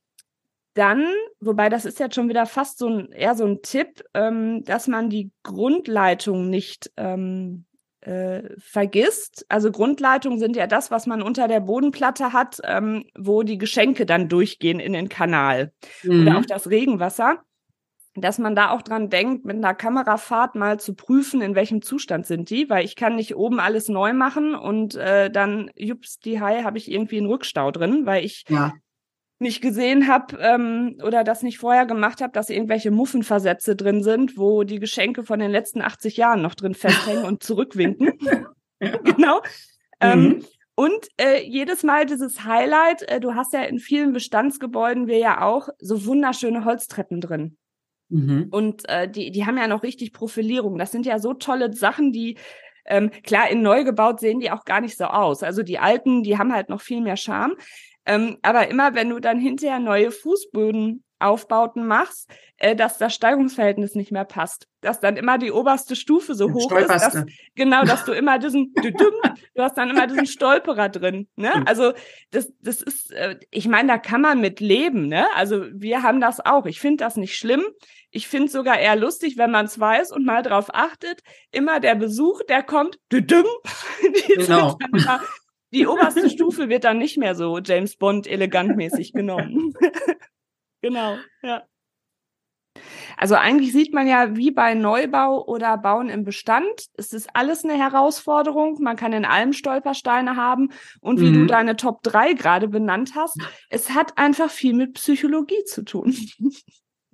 [0.76, 1.08] dann,
[1.39, 4.88] wobei das ist jetzt schon wieder fast so ein, eher so ein Tipp, ähm, dass
[4.88, 7.65] man die Grundleitung nicht ähm,
[8.06, 9.46] äh, vergisst.
[9.50, 14.06] Also Grundleitungen sind ja das, was man unter der Bodenplatte hat, ähm, wo die Geschenke
[14.06, 15.72] dann durchgehen in den Kanal
[16.04, 16.22] mhm.
[16.22, 17.41] oder auch das Regenwasser.
[18.18, 22.26] Dass man da auch dran denkt, mit einer Kamerafahrt mal zu prüfen, in welchem Zustand
[22.26, 26.39] sind die, weil ich kann nicht oben alles neu machen und äh, dann, jups, die
[26.39, 28.72] Hai, habe ich irgendwie einen Rückstau drin, weil ich ja
[29.39, 34.38] nicht gesehen habe ähm, oder das nicht vorher gemacht habe, dass irgendwelche Muffenversätze drin sind,
[34.38, 38.13] wo die Geschenke von den letzten 80 Jahren noch drin festhängen und zurückwinken.
[38.80, 39.41] genau.
[40.00, 40.26] Ähm, mhm.
[40.26, 40.45] Ähm,
[40.78, 45.41] und äh, jedes Mal dieses Highlight, äh, du hast ja in vielen Bestandsgebäuden wir ja
[45.41, 47.58] auch so wunderschöne Holztreppen drin.
[48.10, 48.48] Mhm.
[48.52, 50.78] Und äh, die, die haben ja noch richtig Profilierung.
[50.78, 52.38] Das sind ja so tolle Sachen, die
[52.86, 55.43] ähm, klar, in neu gebaut sehen die auch gar nicht so aus.
[55.43, 57.56] Also die alten, die haben halt noch viel mehr Charme.
[58.06, 64.12] Ähm, aber immer, wenn du dann hinterher neue Fußbödenaufbauten machst, äh, dass das Steigungsverhältnis nicht
[64.12, 64.68] mehr passt.
[64.82, 66.89] Dass dann immer die oberste Stufe so hoch ist.
[66.89, 71.28] Dass, genau, dass du immer diesen, du hast dann immer diesen Stolperer drin.
[71.36, 71.65] Ne?
[71.65, 71.94] Also
[72.32, 75.08] das, das ist, äh, ich meine, da kann man mit leben.
[75.08, 75.26] Ne?
[75.36, 76.65] Also wir haben das auch.
[76.65, 77.63] Ich finde das nicht schlimm.
[78.12, 81.22] Ich finde es sogar eher lustig, wenn man es weiß und mal drauf achtet.
[81.52, 83.46] Immer der Besuch, der kommt, düdüm,
[84.36, 84.78] genau.
[85.73, 89.73] Die oberste Stufe wird dann nicht mehr so James Bond elegantmäßig genommen.
[90.82, 91.63] genau, ja.
[93.17, 97.63] Also eigentlich sieht man ja, wie bei Neubau oder Bauen im Bestand, es ist alles
[97.63, 98.82] eine Herausforderung.
[98.82, 100.71] Man kann in allem Stolpersteine haben.
[100.99, 101.34] Und wie mhm.
[101.34, 103.38] du deine Top 3 gerade benannt hast,
[103.69, 106.15] es hat einfach viel mit Psychologie zu tun.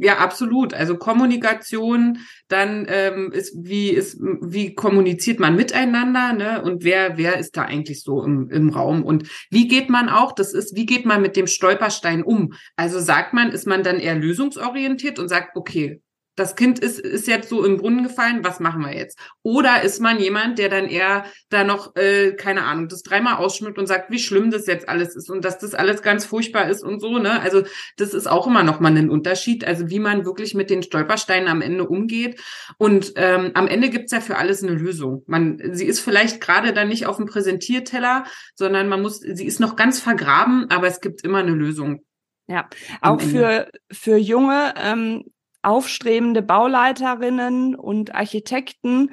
[0.04, 0.74] Ja, absolut.
[0.74, 6.64] Also Kommunikation, dann ähm, ist wie ist wie kommuniziert man miteinander, ne?
[6.64, 10.32] Und wer wer ist da eigentlich so im, im Raum und wie geht man auch?
[10.32, 12.54] Das ist wie geht man mit dem Stolperstein um?
[12.76, 16.02] Also sagt man, ist man dann eher lösungsorientiert und sagt, okay,
[16.36, 19.20] das Kind ist, ist jetzt so im Brunnen gefallen, was machen wir jetzt?
[19.44, 23.78] Oder ist man jemand, der dann eher da noch, äh, keine Ahnung, das dreimal ausschmückt
[23.78, 26.84] und sagt, wie schlimm das jetzt alles ist und dass das alles ganz furchtbar ist
[26.84, 27.42] und so, ne?
[27.42, 27.64] Also
[27.98, 31.50] das ist auch immer noch mal ein Unterschied, also wie man wirklich mit den Stolpersteinen
[31.50, 32.40] am Ende umgeht.
[32.78, 35.24] Und ähm, am Ende gibt's ja für alles eine Lösung.
[35.28, 38.24] Man, sie ist vielleicht gerade dann nicht auf dem Präsentierteller,
[38.56, 42.04] sondern man muss, sie ist noch ganz vergraben, aber es gibt immer eine Lösung.
[42.48, 42.68] Ja,
[43.02, 45.24] auch für, für junge ähm,
[45.62, 49.12] aufstrebende Bauleiterinnen und Architekten,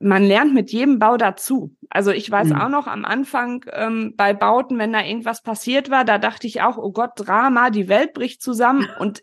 [0.00, 1.74] man lernt mit jedem Bau dazu.
[1.90, 2.60] Also ich weiß mhm.
[2.60, 6.62] auch noch am Anfang ähm, bei Bauten, wenn da irgendwas passiert war, da dachte ich
[6.62, 8.88] auch, oh Gott, Drama, die Welt bricht zusammen.
[9.00, 9.22] Und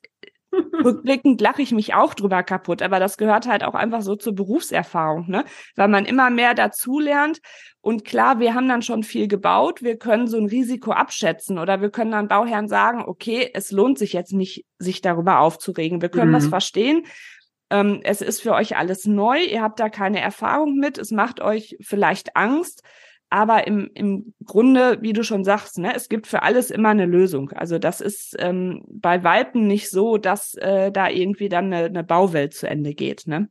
[0.83, 2.81] rückblickend lache ich mich auch drüber kaputt.
[2.81, 5.45] Aber das gehört halt auch einfach so zur Berufserfahrung, ne?
[5.75, 7.39] Weil man immer mehr dazulernt
[7.85, 9.83] und klar, wir haben dann schon viel gebaut.
[9.83, 13.99] Wir können so ein Risiko abschätzen oder wir können dann Bauherren sagen, okay, es lohnt
[13.99, 16.01] sich jetzt nicht, sich darüber aufzuregen.
[16.01, 16.33] Wir können mhm.
[16.33, 17.03] das verstehen.
[17.69, 19.39] Ähm, es ist für euch alles neu.
[19.39, 20.97] Ihr habt da keine Erfahrung mit.
[20.97, 22.81] Es macht euch vielleicht Angst.
[23.29, 27.05] Aber im, im Grunde, wie du schon sagst, ne, es gibt für alles immer eine
[27.05, 27.49] Lösung.
[27.51, 32.03] Also das ist ähm, bei Weitem nicht so, dass äh, da irgendwie dann eine, eine
[32.03, 33.27] Bauwelt zu Ende geht.
[33.27, 33.49] Ne?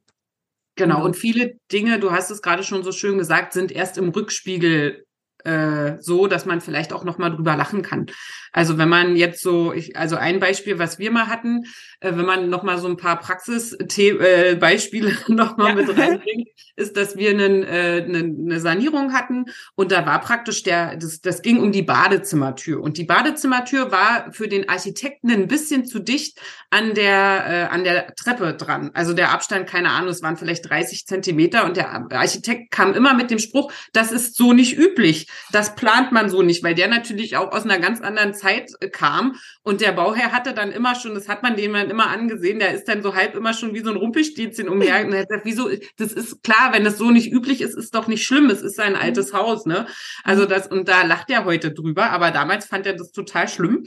[0.76, 1.04] Genau, mhm.
[1.06, 5.04] und viele Dinge, du hast es gerade schon so schön gesagt, sind erst im Rückspiegel
[5.44, 8.06] äh, so, dass man vielleicht auch noch mal drüber lachen kann.
[8.52, 11.64] Also wenn man jetzt so, ich, also ein Beispiel, was wir mal hatten,
[12.00, 15.74] äh, wenn man noch mal so ein paar Praxisbeispiele äh, noch mal ja.
[15.74, 20.62] mit reinbringt, ist, dass wir einen, äh, eine, eine Sanierung hatten und da war praktisch
[20.62, 25.46] der, das, das ging um die Badezimmertür und die Badezimmertür war für den Architekten ein
[25.46, 28.90] bisschen zu dicht an der äh, an der Treppe dran.
[28.94, 33.14] Also der Abstand, keine Ahnung, es waren vielleicht 30 Zentimeter und der Architekt kam immer
[33.14, 35.28] mit dem Spruch, das ist so nicht üblich.
[35.52, 38.88] Das plant man so nicht, weil der natürlich auch aus einer ganz anderen Zeit äh,
[38.88, 39.36] kam.
[39.62, 42.74] Und der Bauherr hatte dann immer schon, das hat man dem dann immer angesehen, der
[42.74, 45.04] ist dann so halb immer schon wie so ein Rumpelstilzchen umher.
[45.04, 47.94] Und er hat gesagt, wieso, das ist klar, wenn das so nicht üblich ist, ist
[47.94, 48.50] doch nicht schlimm.
[48.50, 49.86] Es ist sein altes Haus, ne?
[50.22, 50.48] Also mhm.
[50.48, 53.84] das, und da lacht er heute drüber, aber damals fand er das total schlimm.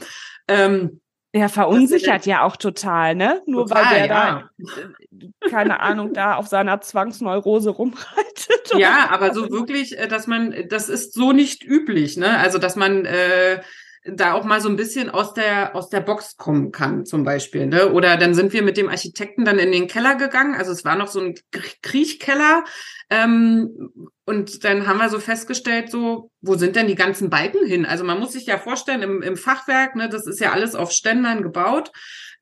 [0.48, 1.00] Ähm,
[1.32, 3.42] er verunsichert ja auch total, ne?
[3.46, 4.50] Nur total, weil der ja.
[4.58, 8.72] da, äh, keine Ahnung, da auf seiner Zwangsneurose rumreitet.
[8.76, 12.38] Ja, aber so wirklich, äh, dass man, das ist so nicht üblich, ne?
[12.38, 13.60] Also, dass man äh,
[14.04, 17.66] da auch mal so ein bisschen aus der aus der Box kommen kann, zum Beispiel.
[17.66, 17.92] Ne?
[17.92, 20.54] Oder dann sind wir mit dem Architekten dann in den Keller gegangen.
[20.54, 21.34] Also es war noch so ein
[21.82, 22.64] Kriechkeller.
[23.10, 27.86] Ähm, und dann haben wir so festgestellt, so, wo sind denn die ganzen Balken hin?
[27.86, 30.92] Also man muss sich ja vorstellen, im, im Fachwerk, ne, das ist ja alles auf
[30.92, 31.90] Ständern gebaut.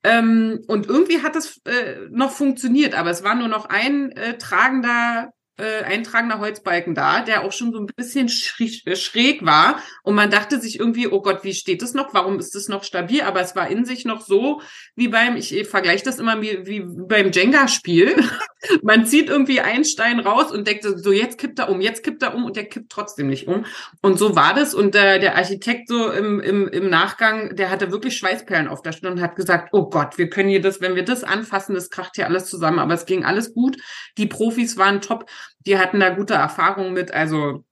[0.03, 4.37] Ähm, und irgendwie hat es äh, noch funktioniert, aber es war nur noch ein äh,
[4.37, 9.81] tragender äh, eintragender Holzbalken da, der auch schon so ein bisschen schräg, äh, schräg war.
[10.03, 12.13] Und man dachte sich irgendwie, oh Gott, wie steht es noch?
[12.13, 13.21] Warum ist es noch stabil?
[13.21, 14.61] Aber es war in sich noch so
[14.95, 18.15] wie beim, ich, ich vergleiche das immer wie, wie beim Jenga-Spiel.
[18.83, 22.23] man zieht irgendwie einen Stein raus und denkt so, jetzt kippt er um, jetzt kippt
[22.23, 23.65] er um und der kippt trotzdem nicht um.
[24.01, 24.73] Und so war das.
[24.73, 28.91] Und äh, der Architekt so im, im, im Nachgang, der hatte wirklich Schweißperlen auf der
[28.91, 31.89] Stirn und hat gesagt, oh Gott, wir können hier das, wenn wir das anfassen, das
[31.89, 32.79] kracht hier alles zusammen.
[32.79, 33.77] Aber es ging alles gut.
[34.17, 35.25] Die Profis waren top
[35.59, 37.13] die hatten da gute Erfahrungen mit.
[37.13, 37.63] Also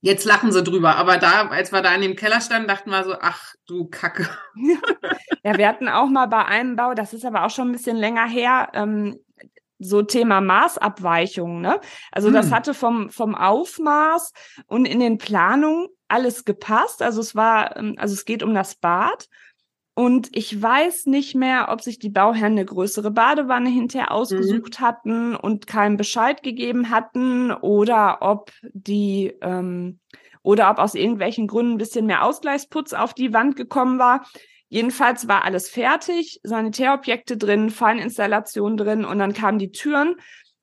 [0.00, 0.96] jetzt lachen sie drüber.
[0.96, 4.28] Aber da, als wir da in dem Keller standen, dachten wir so, ach du Kacke.
[5.42, 7.96] Ja, wir hatten auch mal bei einem Bau, das ist aber auch schon ein bisschen
[7.96, 9.18] länger her, ähm,
[9.78, 11.80] so Thema Maßabweichung, ne?
[12.12, 12.34] Also hm.
[12.34, 14.32] das hatte vom, vom Aufmaß
[14.66, 17.00] und in den Planungen alles gepasst.
[17.00, 19.28] Also es war, ähm, also es geht um das Bad.
[19.94, 24.16] Und ich weiß nicht mehr, ob sich die Bauherren eine größere Badewanne hinterher mhm.
[24.16, 24.84] ausgesucht mhm.
[24.84, 29.98] hatten und keinen Bescheid gegeben hatten oder ob die ähm,
[30.42, 34.24] oder ob aus irgendwelchen Gründen ein bisschen mehr Ausgleichsputz auf die Wand gekommen war.
[34.68, 40.14] Jedenfalls war alles fertig, Sanitärobjekte drin, Feininstallation drin und dann kamen die Türen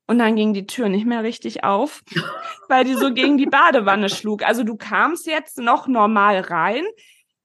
[0.08, 2.04] und dann ging die Tür nicht mehr richtig auf,
[2.70, 4.44] weil die so gegen die Badewanne schlug.
[4.44, 6.86] Also du kamst jetzt noch normal rein,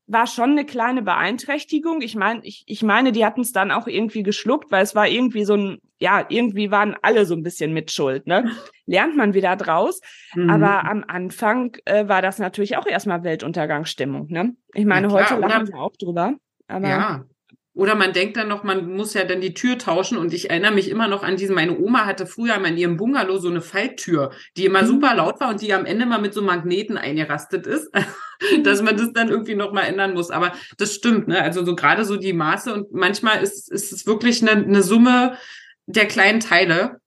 [0.06, 2.02] war schon eine kleine Beeinträchtigung.
[2.02, 5.08] Ich meine, ich, ich meine, die hatten es dann auch irgendwie geschluckt, weil es war
[5.08, 8.50] irgendwie so ein, ja, irgendwie waren alle so ein bisschen mit Schuld, ne?
[8.86, 10.00] Lernt man wieder draus.
[10.34, 10.50] Mhm.
[10.50, 14.54] Aber am Anfang äh, war das natürlich auch erstmal Weltuntergangsstimmung, ne?
[14.74, 16.34] Ich meine, ja, heute lachen wir auch drüber.
[16.66, 17.24] Aber ja,
[17.74, 20.18] oder man denkt dann noch, man muss ja dann die Tür tauschen.
[20.18, 22.96] Und ich erinnere mich immer noch an diesen, meine Oma hatte früher mal in ihrem
[22.98, 24.86] Bungalow so eine Falltür, die immer mhm.
[24.86, 27.90] super laut war und die am Ende mal mit so Magneten eingerastet ist,
[28.62, 30.30] dass man das dann irgendwie noch mal ändern muss.
[30.30, 31.40] Aber das stimmt, ne?
[31.40, 35.38] Also so gerade so die Maße und manchmal ist, ist es wirklich eine, eine Summe
[35.86, 37.00] der kleinen Teile,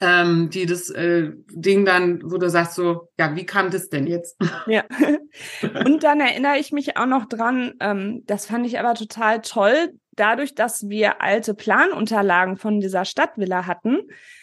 [0.00, 4.06] ähm, die das äh, Ding dann, wo du sagst so, ja, wie kam das denn
[4.06, 4.36] jetzt?
[4.66, 4.84] Ja.
[5.84, 9.92] Und dann erinnere ich mich auch noch dran, ähm, das fand ich aber total toll,
[10.16, 13.98] dadurch, dass wir alte Planunterlagen von dieser Stadtvilla hatten,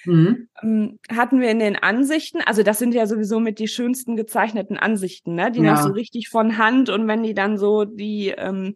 [0.06, 0.48] mhm.
[0.62, 4.78] ähm, hatten wir in den Ansichten, also das sind ja sowieso mit die schönsten gezeichneten
[4.78, 5.52] Ansichten, ne?
[5.52, 5.74] die ja.
[5.74, 8.76] noch so richtig von Hand und wenn die dann so die ähm,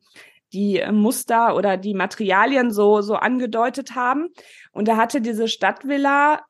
[0.53, 4.29] die Muster oder die Materialien so so angedeutet haben.
[4.71, 6.41] Und da hatte diese Stadtvilla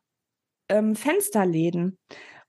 [0.70, 1.98] ähm, Fensterläden.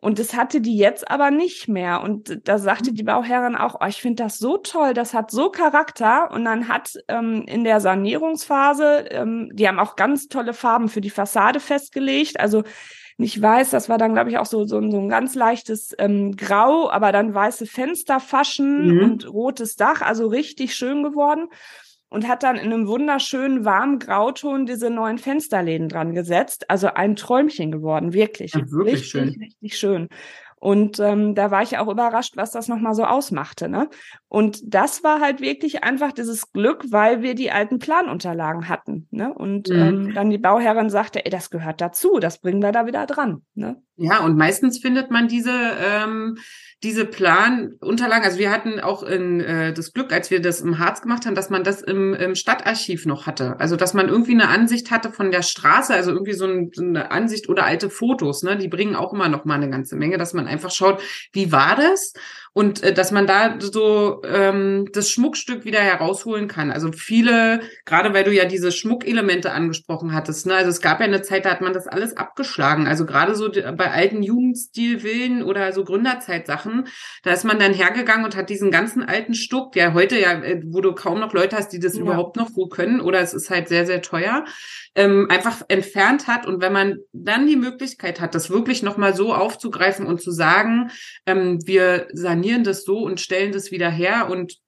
[0.00, 2.02] Und das hatte die jetzt aber nicht mehr.
[2.02, 5.50] Und da sagte die Bauherrin auch, oh, ich finde das so toll, das hat so
[5.50, 6.30] Charakter.
[6.30, 11.00] Und dann hat ähm, in der Sanierungsphase, ähm, die haben auch ganz tolle Farben für
[11.00, 12.38] die Fassade festgelegt.
[12.38, 12.62] Also
[13.16, 16.36] nicht weiß, das war dann, glaube ich, auch so, so, so ein ganz leichtes ähm,
[16.36, 19.02] Grau, aber dann weiße Fensterfaschen mhm.
[19.02, 21.48] und rotes Dach, also richtig schön geworden
[22.08, 26.70] und hat dann in einem wunderschönen warmen Grauton diese neuen Fensterläden dran gesetzt.
[26.70, 28.54] Also ein Träumchen geworden, wirklich.
[28.54, 29.28] Ja, wirklich richtig, schön.
[29.28, 30.08] richtig schön.
[30.60, 33.68] Und ähm, da war ich auch überrascht, was das nochmal so ausmachte.
[33.68, 33.88] Ne?
[34.28, 39.08] Und das war halt wirklich einfach dieses Glück, weil wir die alten Planunterlagen hatten.
[39.10, 39.32] Ne?
[39.32, 39.76] Und mhm.
[39.76, 43.42] ähm, dann die Bauherrin sagte, ey, das gehört dazu, das bringen wir da wieder dran.
[43.54, 43.82] Ne?
[43.96, 46.36] Ja, und meistens findet man diese ähm,
[46.84, 51.02] diese Planunterlagen, also wir hatten auch in, äh, das Glück, als wir das im Harz
[51.02, 53.58] gemacht haben, dass man das im, im Stadtarchiv noch hatte.
[53.58, 56.84] Also dass man irgendwie eine Ansicht hatte von der Straße, also irgendwie so, ein, so
[56.84, 58.56] eine Ansicht oder alte Fotos, ne?
[58.56, 61.74] Die bringen auch immer noch mal eine ganze Menge, dass man einfach schaut, wie war
[61.74, 62.12] das?
[62.52, 66.70] Und äh, dass man da so ähm, das Schmuckstück wieder herausholen kann.
[66.70, 70.54] Also viele, gerade weil du ja diese Schmuckelemente angesprochen hattest, ne?
[70.54, 72.86] also es gab ja eine Zeit, da hat man das alles abgeschlagen.
[72.86, 76.86] Also gerade so bei alten Jugendstilvillen oder so Gründerzeitsachen,
[77.22, 80.62] da ist man dann hergegangen und hat diesen ganzen alten Stuck, der heute ja, äh,
[80.66, 82.02] wo du kaum noch Leute hast, die das ja.
[82.02, 84.44] überhaupt noch wo können, oder es ist halt sehr, sehr teuer,
[84.94, 86.46] ähm, einfach entfernt hat.
[86.46, 90.90] Und wenn man dann die Möglichkeit hat, das wirklich nochmal so aufzugreifen und zu sagen,
[91.26, 94.58] ähm, wir sanieren das so und stellen das wieder her und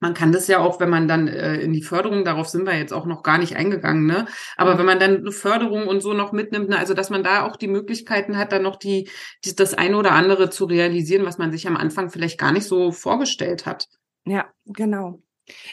[0.00, 2.76] man kann das ja auch, wenn man dann äh, in die Förderung, darauf sind wir
[2.76, 4.26] jetzt auch noch gar nicht eingegangen, ne?
[4.56, 4.78] Aber mhm.
[4.78, 7.56] wenn man dann eine Förderung und so noch mitnimmt, ne, also dass man da auch
[7.56, 9.08] die Möglichkeiten hat, dann noch die,
[9.44, 12.66] die das eine oder andere zu realisieren, was man sich am Anfang vielleicht gar nicht
[12.66, 13.88] so vorgestellt hat.
[14.24, 15.20] Ja, genau.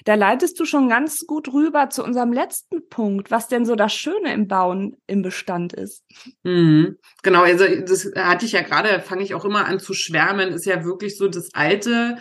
[0.03, 3.93] Da leitest du schon ganz gut rüber zu unserem letzten Punkt, was denn so das
[3.93, 6.03] Schöne im Bauen im Bestand ist.
[6.43, 6.97] Mhm.
[7.23, 10.65] Genau, also das hatte ich ja gerade, fange ich auch immer an zu schwärmen, ist
[10.65, 12.17] ja wirklich so das alte,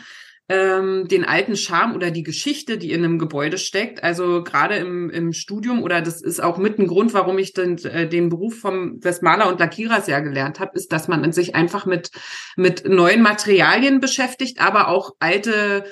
[0.49, 4.03] ähm, den alten Charme oder die Geschichte, die in einem Gebäude steckt.
[4.03, 7.79] Also gerade im, im Studium oder das ist auch mit ein Grund, warum ich den,
[7.85, 11.55] äh, den Beruf vom des Maler und Lackierers ja gelernt habe, ist, dass man sich
[11.55, 12.11] einfach mit
[12.57, 15.85] mit neuen Materialien beschäftigt, aber auch alte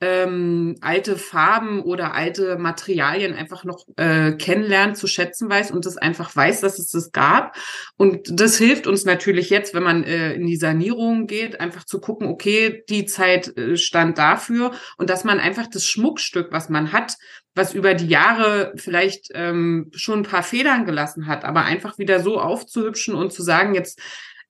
[0.00, 5.98] ähm, alte Farben oder alte Materialien einfach noch äh, kennenlernt, zu schätzen weiß und das
[5.98, 7.56] einfach weiß, dass es das gab.
[7.96, 12.00] Und das hilft uns natürlich jetzt, wenn man äh, in die Sanierung geht, einfach zu
[12.00, 16.92] gucken, okay, die Zeit äh, stand dafür und dass man einfach das Schmuckstück, was man
[16.92, 17.16] hat,
[17.54, 22.20] was über die Jahre vielleicht ähm, schon ein paar Federn gelassen hat, aber einfach wieder
[22.20, 24.00] so aufzuhübschen und zu sagen, jetzt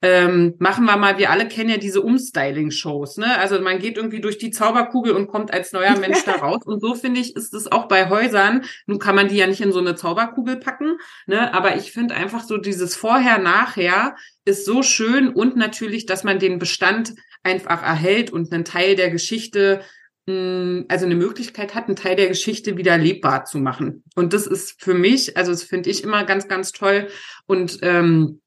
[0.02, 3.38] ähm, machen wir mal, wir alle kennen ja diese Umstyling-Shows, ne?
[3.38, 6.62] Also man geht irgendwie durch die Zauberkugel und kommt als neuer Mensch da raus.
[6.64, 8.64] Und so finde ich, ist es auch bei Häusern.
[8.86, 10.96] Nun kann man die ja nicht in so eine Zauberkugel packen,
[11.26, 11.52] ne?
[11.52, 16.58] Aber ich finde einfach so dieses Vorher-Nachher ist so schön und natürlich, dass man den
[16.58, 19.82] Bestand einfach erhält und einen Teil der Geschichte
[20.26, 24.04] hm, also eine Möglichkeit hat, einen Teil der Geschichte wieder lebbar zu machen.
[24.14, 27.08] Und das ist für mich, also das finde ich immer ganz, ganz toll.
[27.46, 28.40] Und ähm,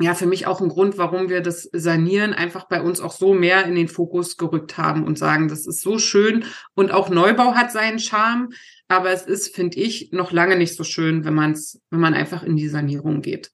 [0.00, 3.32] ja, für mich auch ein Grund, warum wir das Sanieren einfach bei uns auch so
[3.32, 7.54] mehr in den Fokus gerückt haben und sagen, das ist so schön und auch Neubau
[7.54, 8.48] hat seinen Charme,
[8.88, 12.14] aber es ist, finde ich, noch lange nicht so schön, wenn man es, wenn man
[12.14, 13.53] einfach in die Sanierung geht.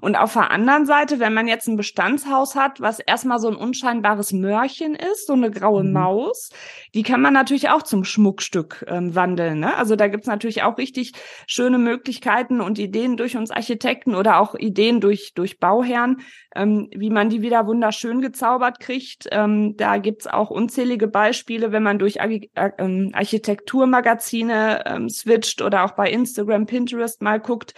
[0.00, 3.56] Und auf der anderen Seite, wenn man jetzt ein Bestandshaus hat, was erstmal so ein
[3.56, 5.92] unscheinbares Mörchen ist, so eine graue mhm.
[5.92, 6.50] Maus,
[6.94, 9.60] die kann man natürlich auch zum Schmuckstück ähm, wandeln.
[9.60, 9.76] Ne?
[9.76, 11.12] Also da gibt's natürlich auch richtig
[11.46, 16.22] schöne Möglichkeiten und Ideen durch uns Architekten oder auch Ideen durch, durch Bauherren,
[16.54, 19.28] ähm, wie man die wieder wunderschön gezaubert kriegt.
[19.30, 25.62] Ähm, da gibt's auch unzählige Beispiele, wenn man durch Ar Ar ähm, Architekturmagazine ähm, switcht
[25.62, 27.74] oder auch bei Instagram, Pinterest mal guckt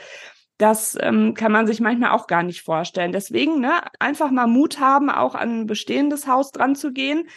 [0.58, 3.12] das ähm, kann man sich manchmal auch gar nicht vorstellen.
[3.12, 7.28] Deswegen, ne, einfach mal Mut haben, auch an ein bestehendes Haus dran zu gehen.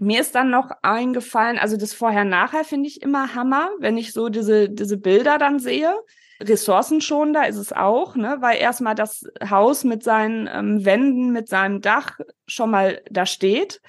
[0.00, 4.28] Mir ist dann noch eingefallen, also das Vorher-Nachher finde ich immer Hammer, wenn ich so
[4.28, 5.94] diese, diese Bilder dann sehe.
[6.42, 11.80] Ressourcenschonender ist es auch, ne, weil erstmal das Haus mit seinen ähm, Wänden, mit seinem
[11.80, 13.80] Dach schon mal da steht.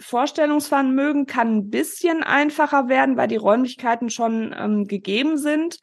[0.00, 5.78] Vorstellungsvermögen kann ein bisschen einfacher werden, weil die Räumlichkeiten schon ähm, gegeben sind.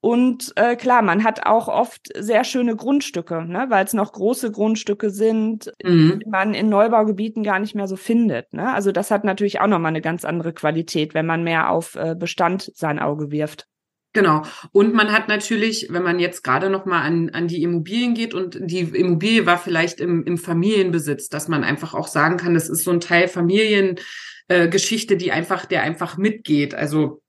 [0.00, 4.52] Und äh, klar, man hat auch oft sehr schöne Grundstücke, ne, weil es noch große
[4.52, 6.20] Grundstücke sind, mhm.
[6.22, 8.52] die man in Neubaugebieten gar nicht mehr so findet.
[8.52, 8.72] Ne?
[8.72, 12.14] Also das hat natürlich auch nochmal eine ganz andere Qualität, wenn man mehr auf äh,
[12.14, 13.66] Bestand sein Auge wirft.
[14.14, 14.42] Genau.
[14.70, 18.32] Und man hat natürlich, wenn man jetzt gerade noch mal an, an die Immobilien geht
[18.32, 22.68] und die Immobilie war vielleicht im, im Familienbesitz, dass man einfach auch sagen kann, das
[22.68, 26.76] ist so ein Teil Familiengeschichte, äh, die einfach, der einfach mitgeht.
[26.76, 27.23] Also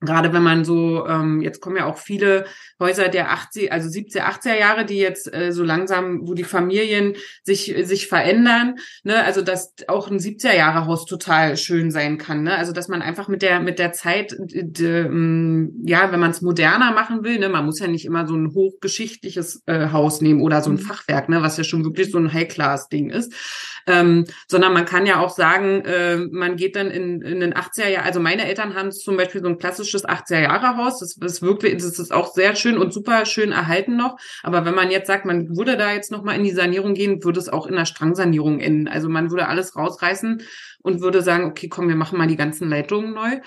[0.00, 2.46] Gerade wenn man so, ähm, jetzt kommen ja auch viele
[2.80, 7.16] Häuser der 80, also 70er, 80er Jahre, die jetzt äh, so langsam, wo die Familien
[7.42, 12.44] sich, sich verändern, ne, also dass auch ein 70er Jahre Haus total schön sein kann,
[12.44, 15.02] ne, also dass man einfach mit der, mit der Zeit, de,
[15.84, 18.54] ja, wenn man es moderner machen will, ne, man muss ja nicht immer so ein
[18.54, 20.78] hochgeschichtliches äh, Haus nehmen oder so ein mhm.
[20.78, 23.34] Fachwerk, ne, was ja schon wirklich so ein High-Class-Ding ist,
[23.86, 27.88] ähm, sondern man kann ja auch sagen, äh, man geht dann in, in den 80er
[27.88, 31.42] Jahren, also meine Eltern haben zum Beispiel so ein klassisches 80er Jahre Haus, das ist
[31.42, 35.24] das ist auch sehr schön und super schön erhalten noch, aber wenn man jetzt sagt,
[35.24, 38.60] man würde da jetzt nochmal in die Sanierung gehen, würde es auch in der Strangsanierung
[38.60, 40.42] enden, also man würde alles rausreißen
[40.82, 43.40] und würde sagen, okay, komm, wir machen mal die ganzen Leitungen neu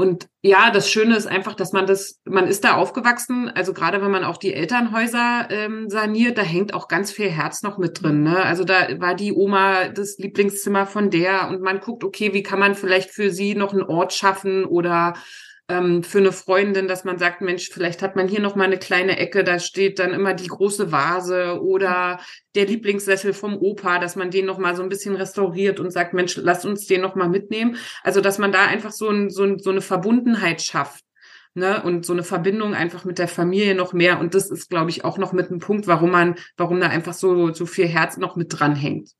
[0.00, 4.00] und ja, das Schöne ist einfach, dass man das, man ist da aufgewachsen, also gerade
[4.00, 8.02] wenn man auch die Elternhäuser ähm, saniert, da hängt auch ganz viel Herz noch mit
[8.02, 8.22] drin.
[8.22, 8.42] Ne?
[8.42, 12.58] Also da war die Oma das Lieblingszimmer von der und man guckt, okay, wie kann
[12.58, 15.12] man vielleicht für sie noch einen Ort schaffen oder
[15.70, 18.78] ähm, für eine Freundin, dass man sagt, Mensch, vielleicht hat man hier noch mal eine
[18.78, 22.18] kleine Ecke, da steht dann immer die große Vase oder
[22.54, 26.12] der Lieblingssessel vom Opa, dass man den noch mal so ein bisschen restauriert und sagt,
[26.12, 27.76] Mensch, lass uns den noch mal mitnehmen.
[28.02, 31.04] Also, dass man da einfach so, ein, so, ein, so eine Verbundenheit schafft.
[31.52, 34.20] Ne, und so eine Verbindung einfach mit der Familie noch mehr.
[34.20, 37.12] Und das ist, glaube ich, auch noch mit einem Punkt, warum man, warum da einfach
[37.12, 39.10] so, so viel Herz noch mit dran hängt.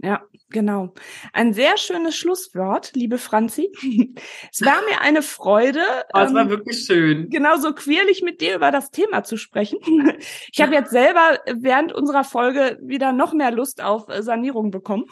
[0.00, 0.94] Ja, genau.
[1.32, 3.72] Ein sehr schönes Schlusswort, liebe Franzi.
[4.52, 5.80] Es war mir eine Freude.
[6.14, 7.28] Oh, es war ähm, wirklich schön.
[7.30, 9.78] Genauso queerlich mit dir über das Thema zu sprechen.
[10.52, 15.04] Ich habe jetzt selber während unserer Folge wieder noch mehr Lust auf äh, Sanierung bekommen.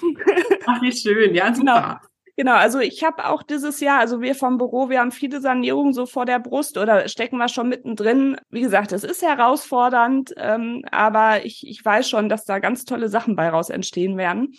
[0.66, 1.34] Ach, wie schön.
[1.34, 1.74] Ja, genau.
[1.74, 2.00] super.
[2.02, 2.15] Genau.
[2.36, 5.94] Genau, also ich habe auch dieses Jahr, also wir vom Büro, wir haben viele Sanierungen
[5.94, 8.36] so vor der Brust oder stecken wir schon mittendrin.
[8.50, 13.08] Wie gesagt, es ist herausfordernd, ähm, aber ich, ich weiß schon, dass da ganz tolle
[13.08, 14.54] Sachen bei raus entstehen werden.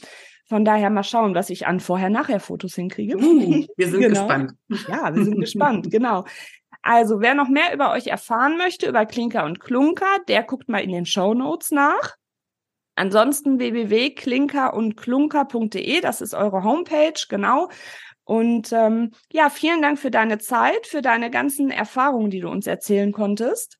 [0.47, 3.17] Von daher mal schauen, was ich an Vorher-Nachher-Fotos hinkriege.
[3.17, 4.21] Uh, wir sind genau.
[4.21, 4.53] gespannt.
[4.87, 6.25] Ja, wir sind gespannt, genau.
[6.81, 10.79] Also, wer noch mehr über euch erfahren möchte, über Klinker und Klunker, der guckt mal
[10.79, 12.15] in den Show Notes nach.
[12.97, 17.69] Ansonsten www.klinker und klunker.de, das ist eure Homepage, genau.
[18.23, 22.67] Und ähm, ja, vielen Dank für deine Zeit, für deine ganzen Erfahrungen, die du uns
[22.67, 23.77] erzählen konntest.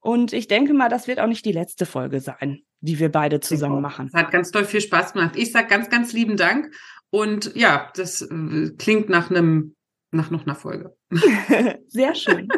[0.00, 3.38] Und ich denke mal, das wird auch nicht die letzte Folge sein, die wir beide
[3.38, 4.10] zusammen machen.
[4.12, 5.36] Es hat ganz toll viel Spaß gemacht.
[5.36, 6.74] Ich sage ganz, ganz lieben Dank.
[7.10, 9.76] Und ja, das äh, klingt nach einem
[10.10, 10.96] nach noch einer Folge.
[11.88, 12.48] Sehr schön.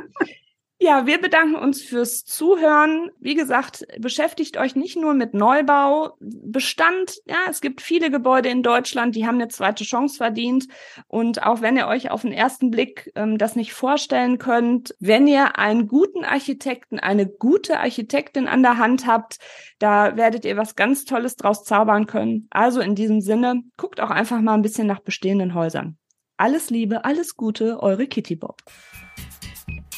[0.86, 3.10] Ja, wir bedanken uns fürs Zuhören.
[3.18, 7.16] Wie gesagt, beschäftigt euch nicht nur mit Neubau, Bestand.
[7.26, 10.68] Ja, es gibt viele Gebäude in Deutschland, die haben eine zweite Chance verdient.
[11.08, 15.26] Und auch wenn ihr euch auf den ersten Blick ähm, das nicht vorstellen könnt, wenn
[15.26, 19.38] ihr einen guten Architekten, eine gute Architektin an der Hand habt,
[19.80, 22.46] da werdet ihr was ganz Tolles draus zaubern können.
[22.50, 25.98] Also in diesem Sinne, guckt auch einfach mal ein bisschen nach bestehenden Häusern.
[26.36, 28.62] Alles Liebe, alles Gute, eure Kitty Bob.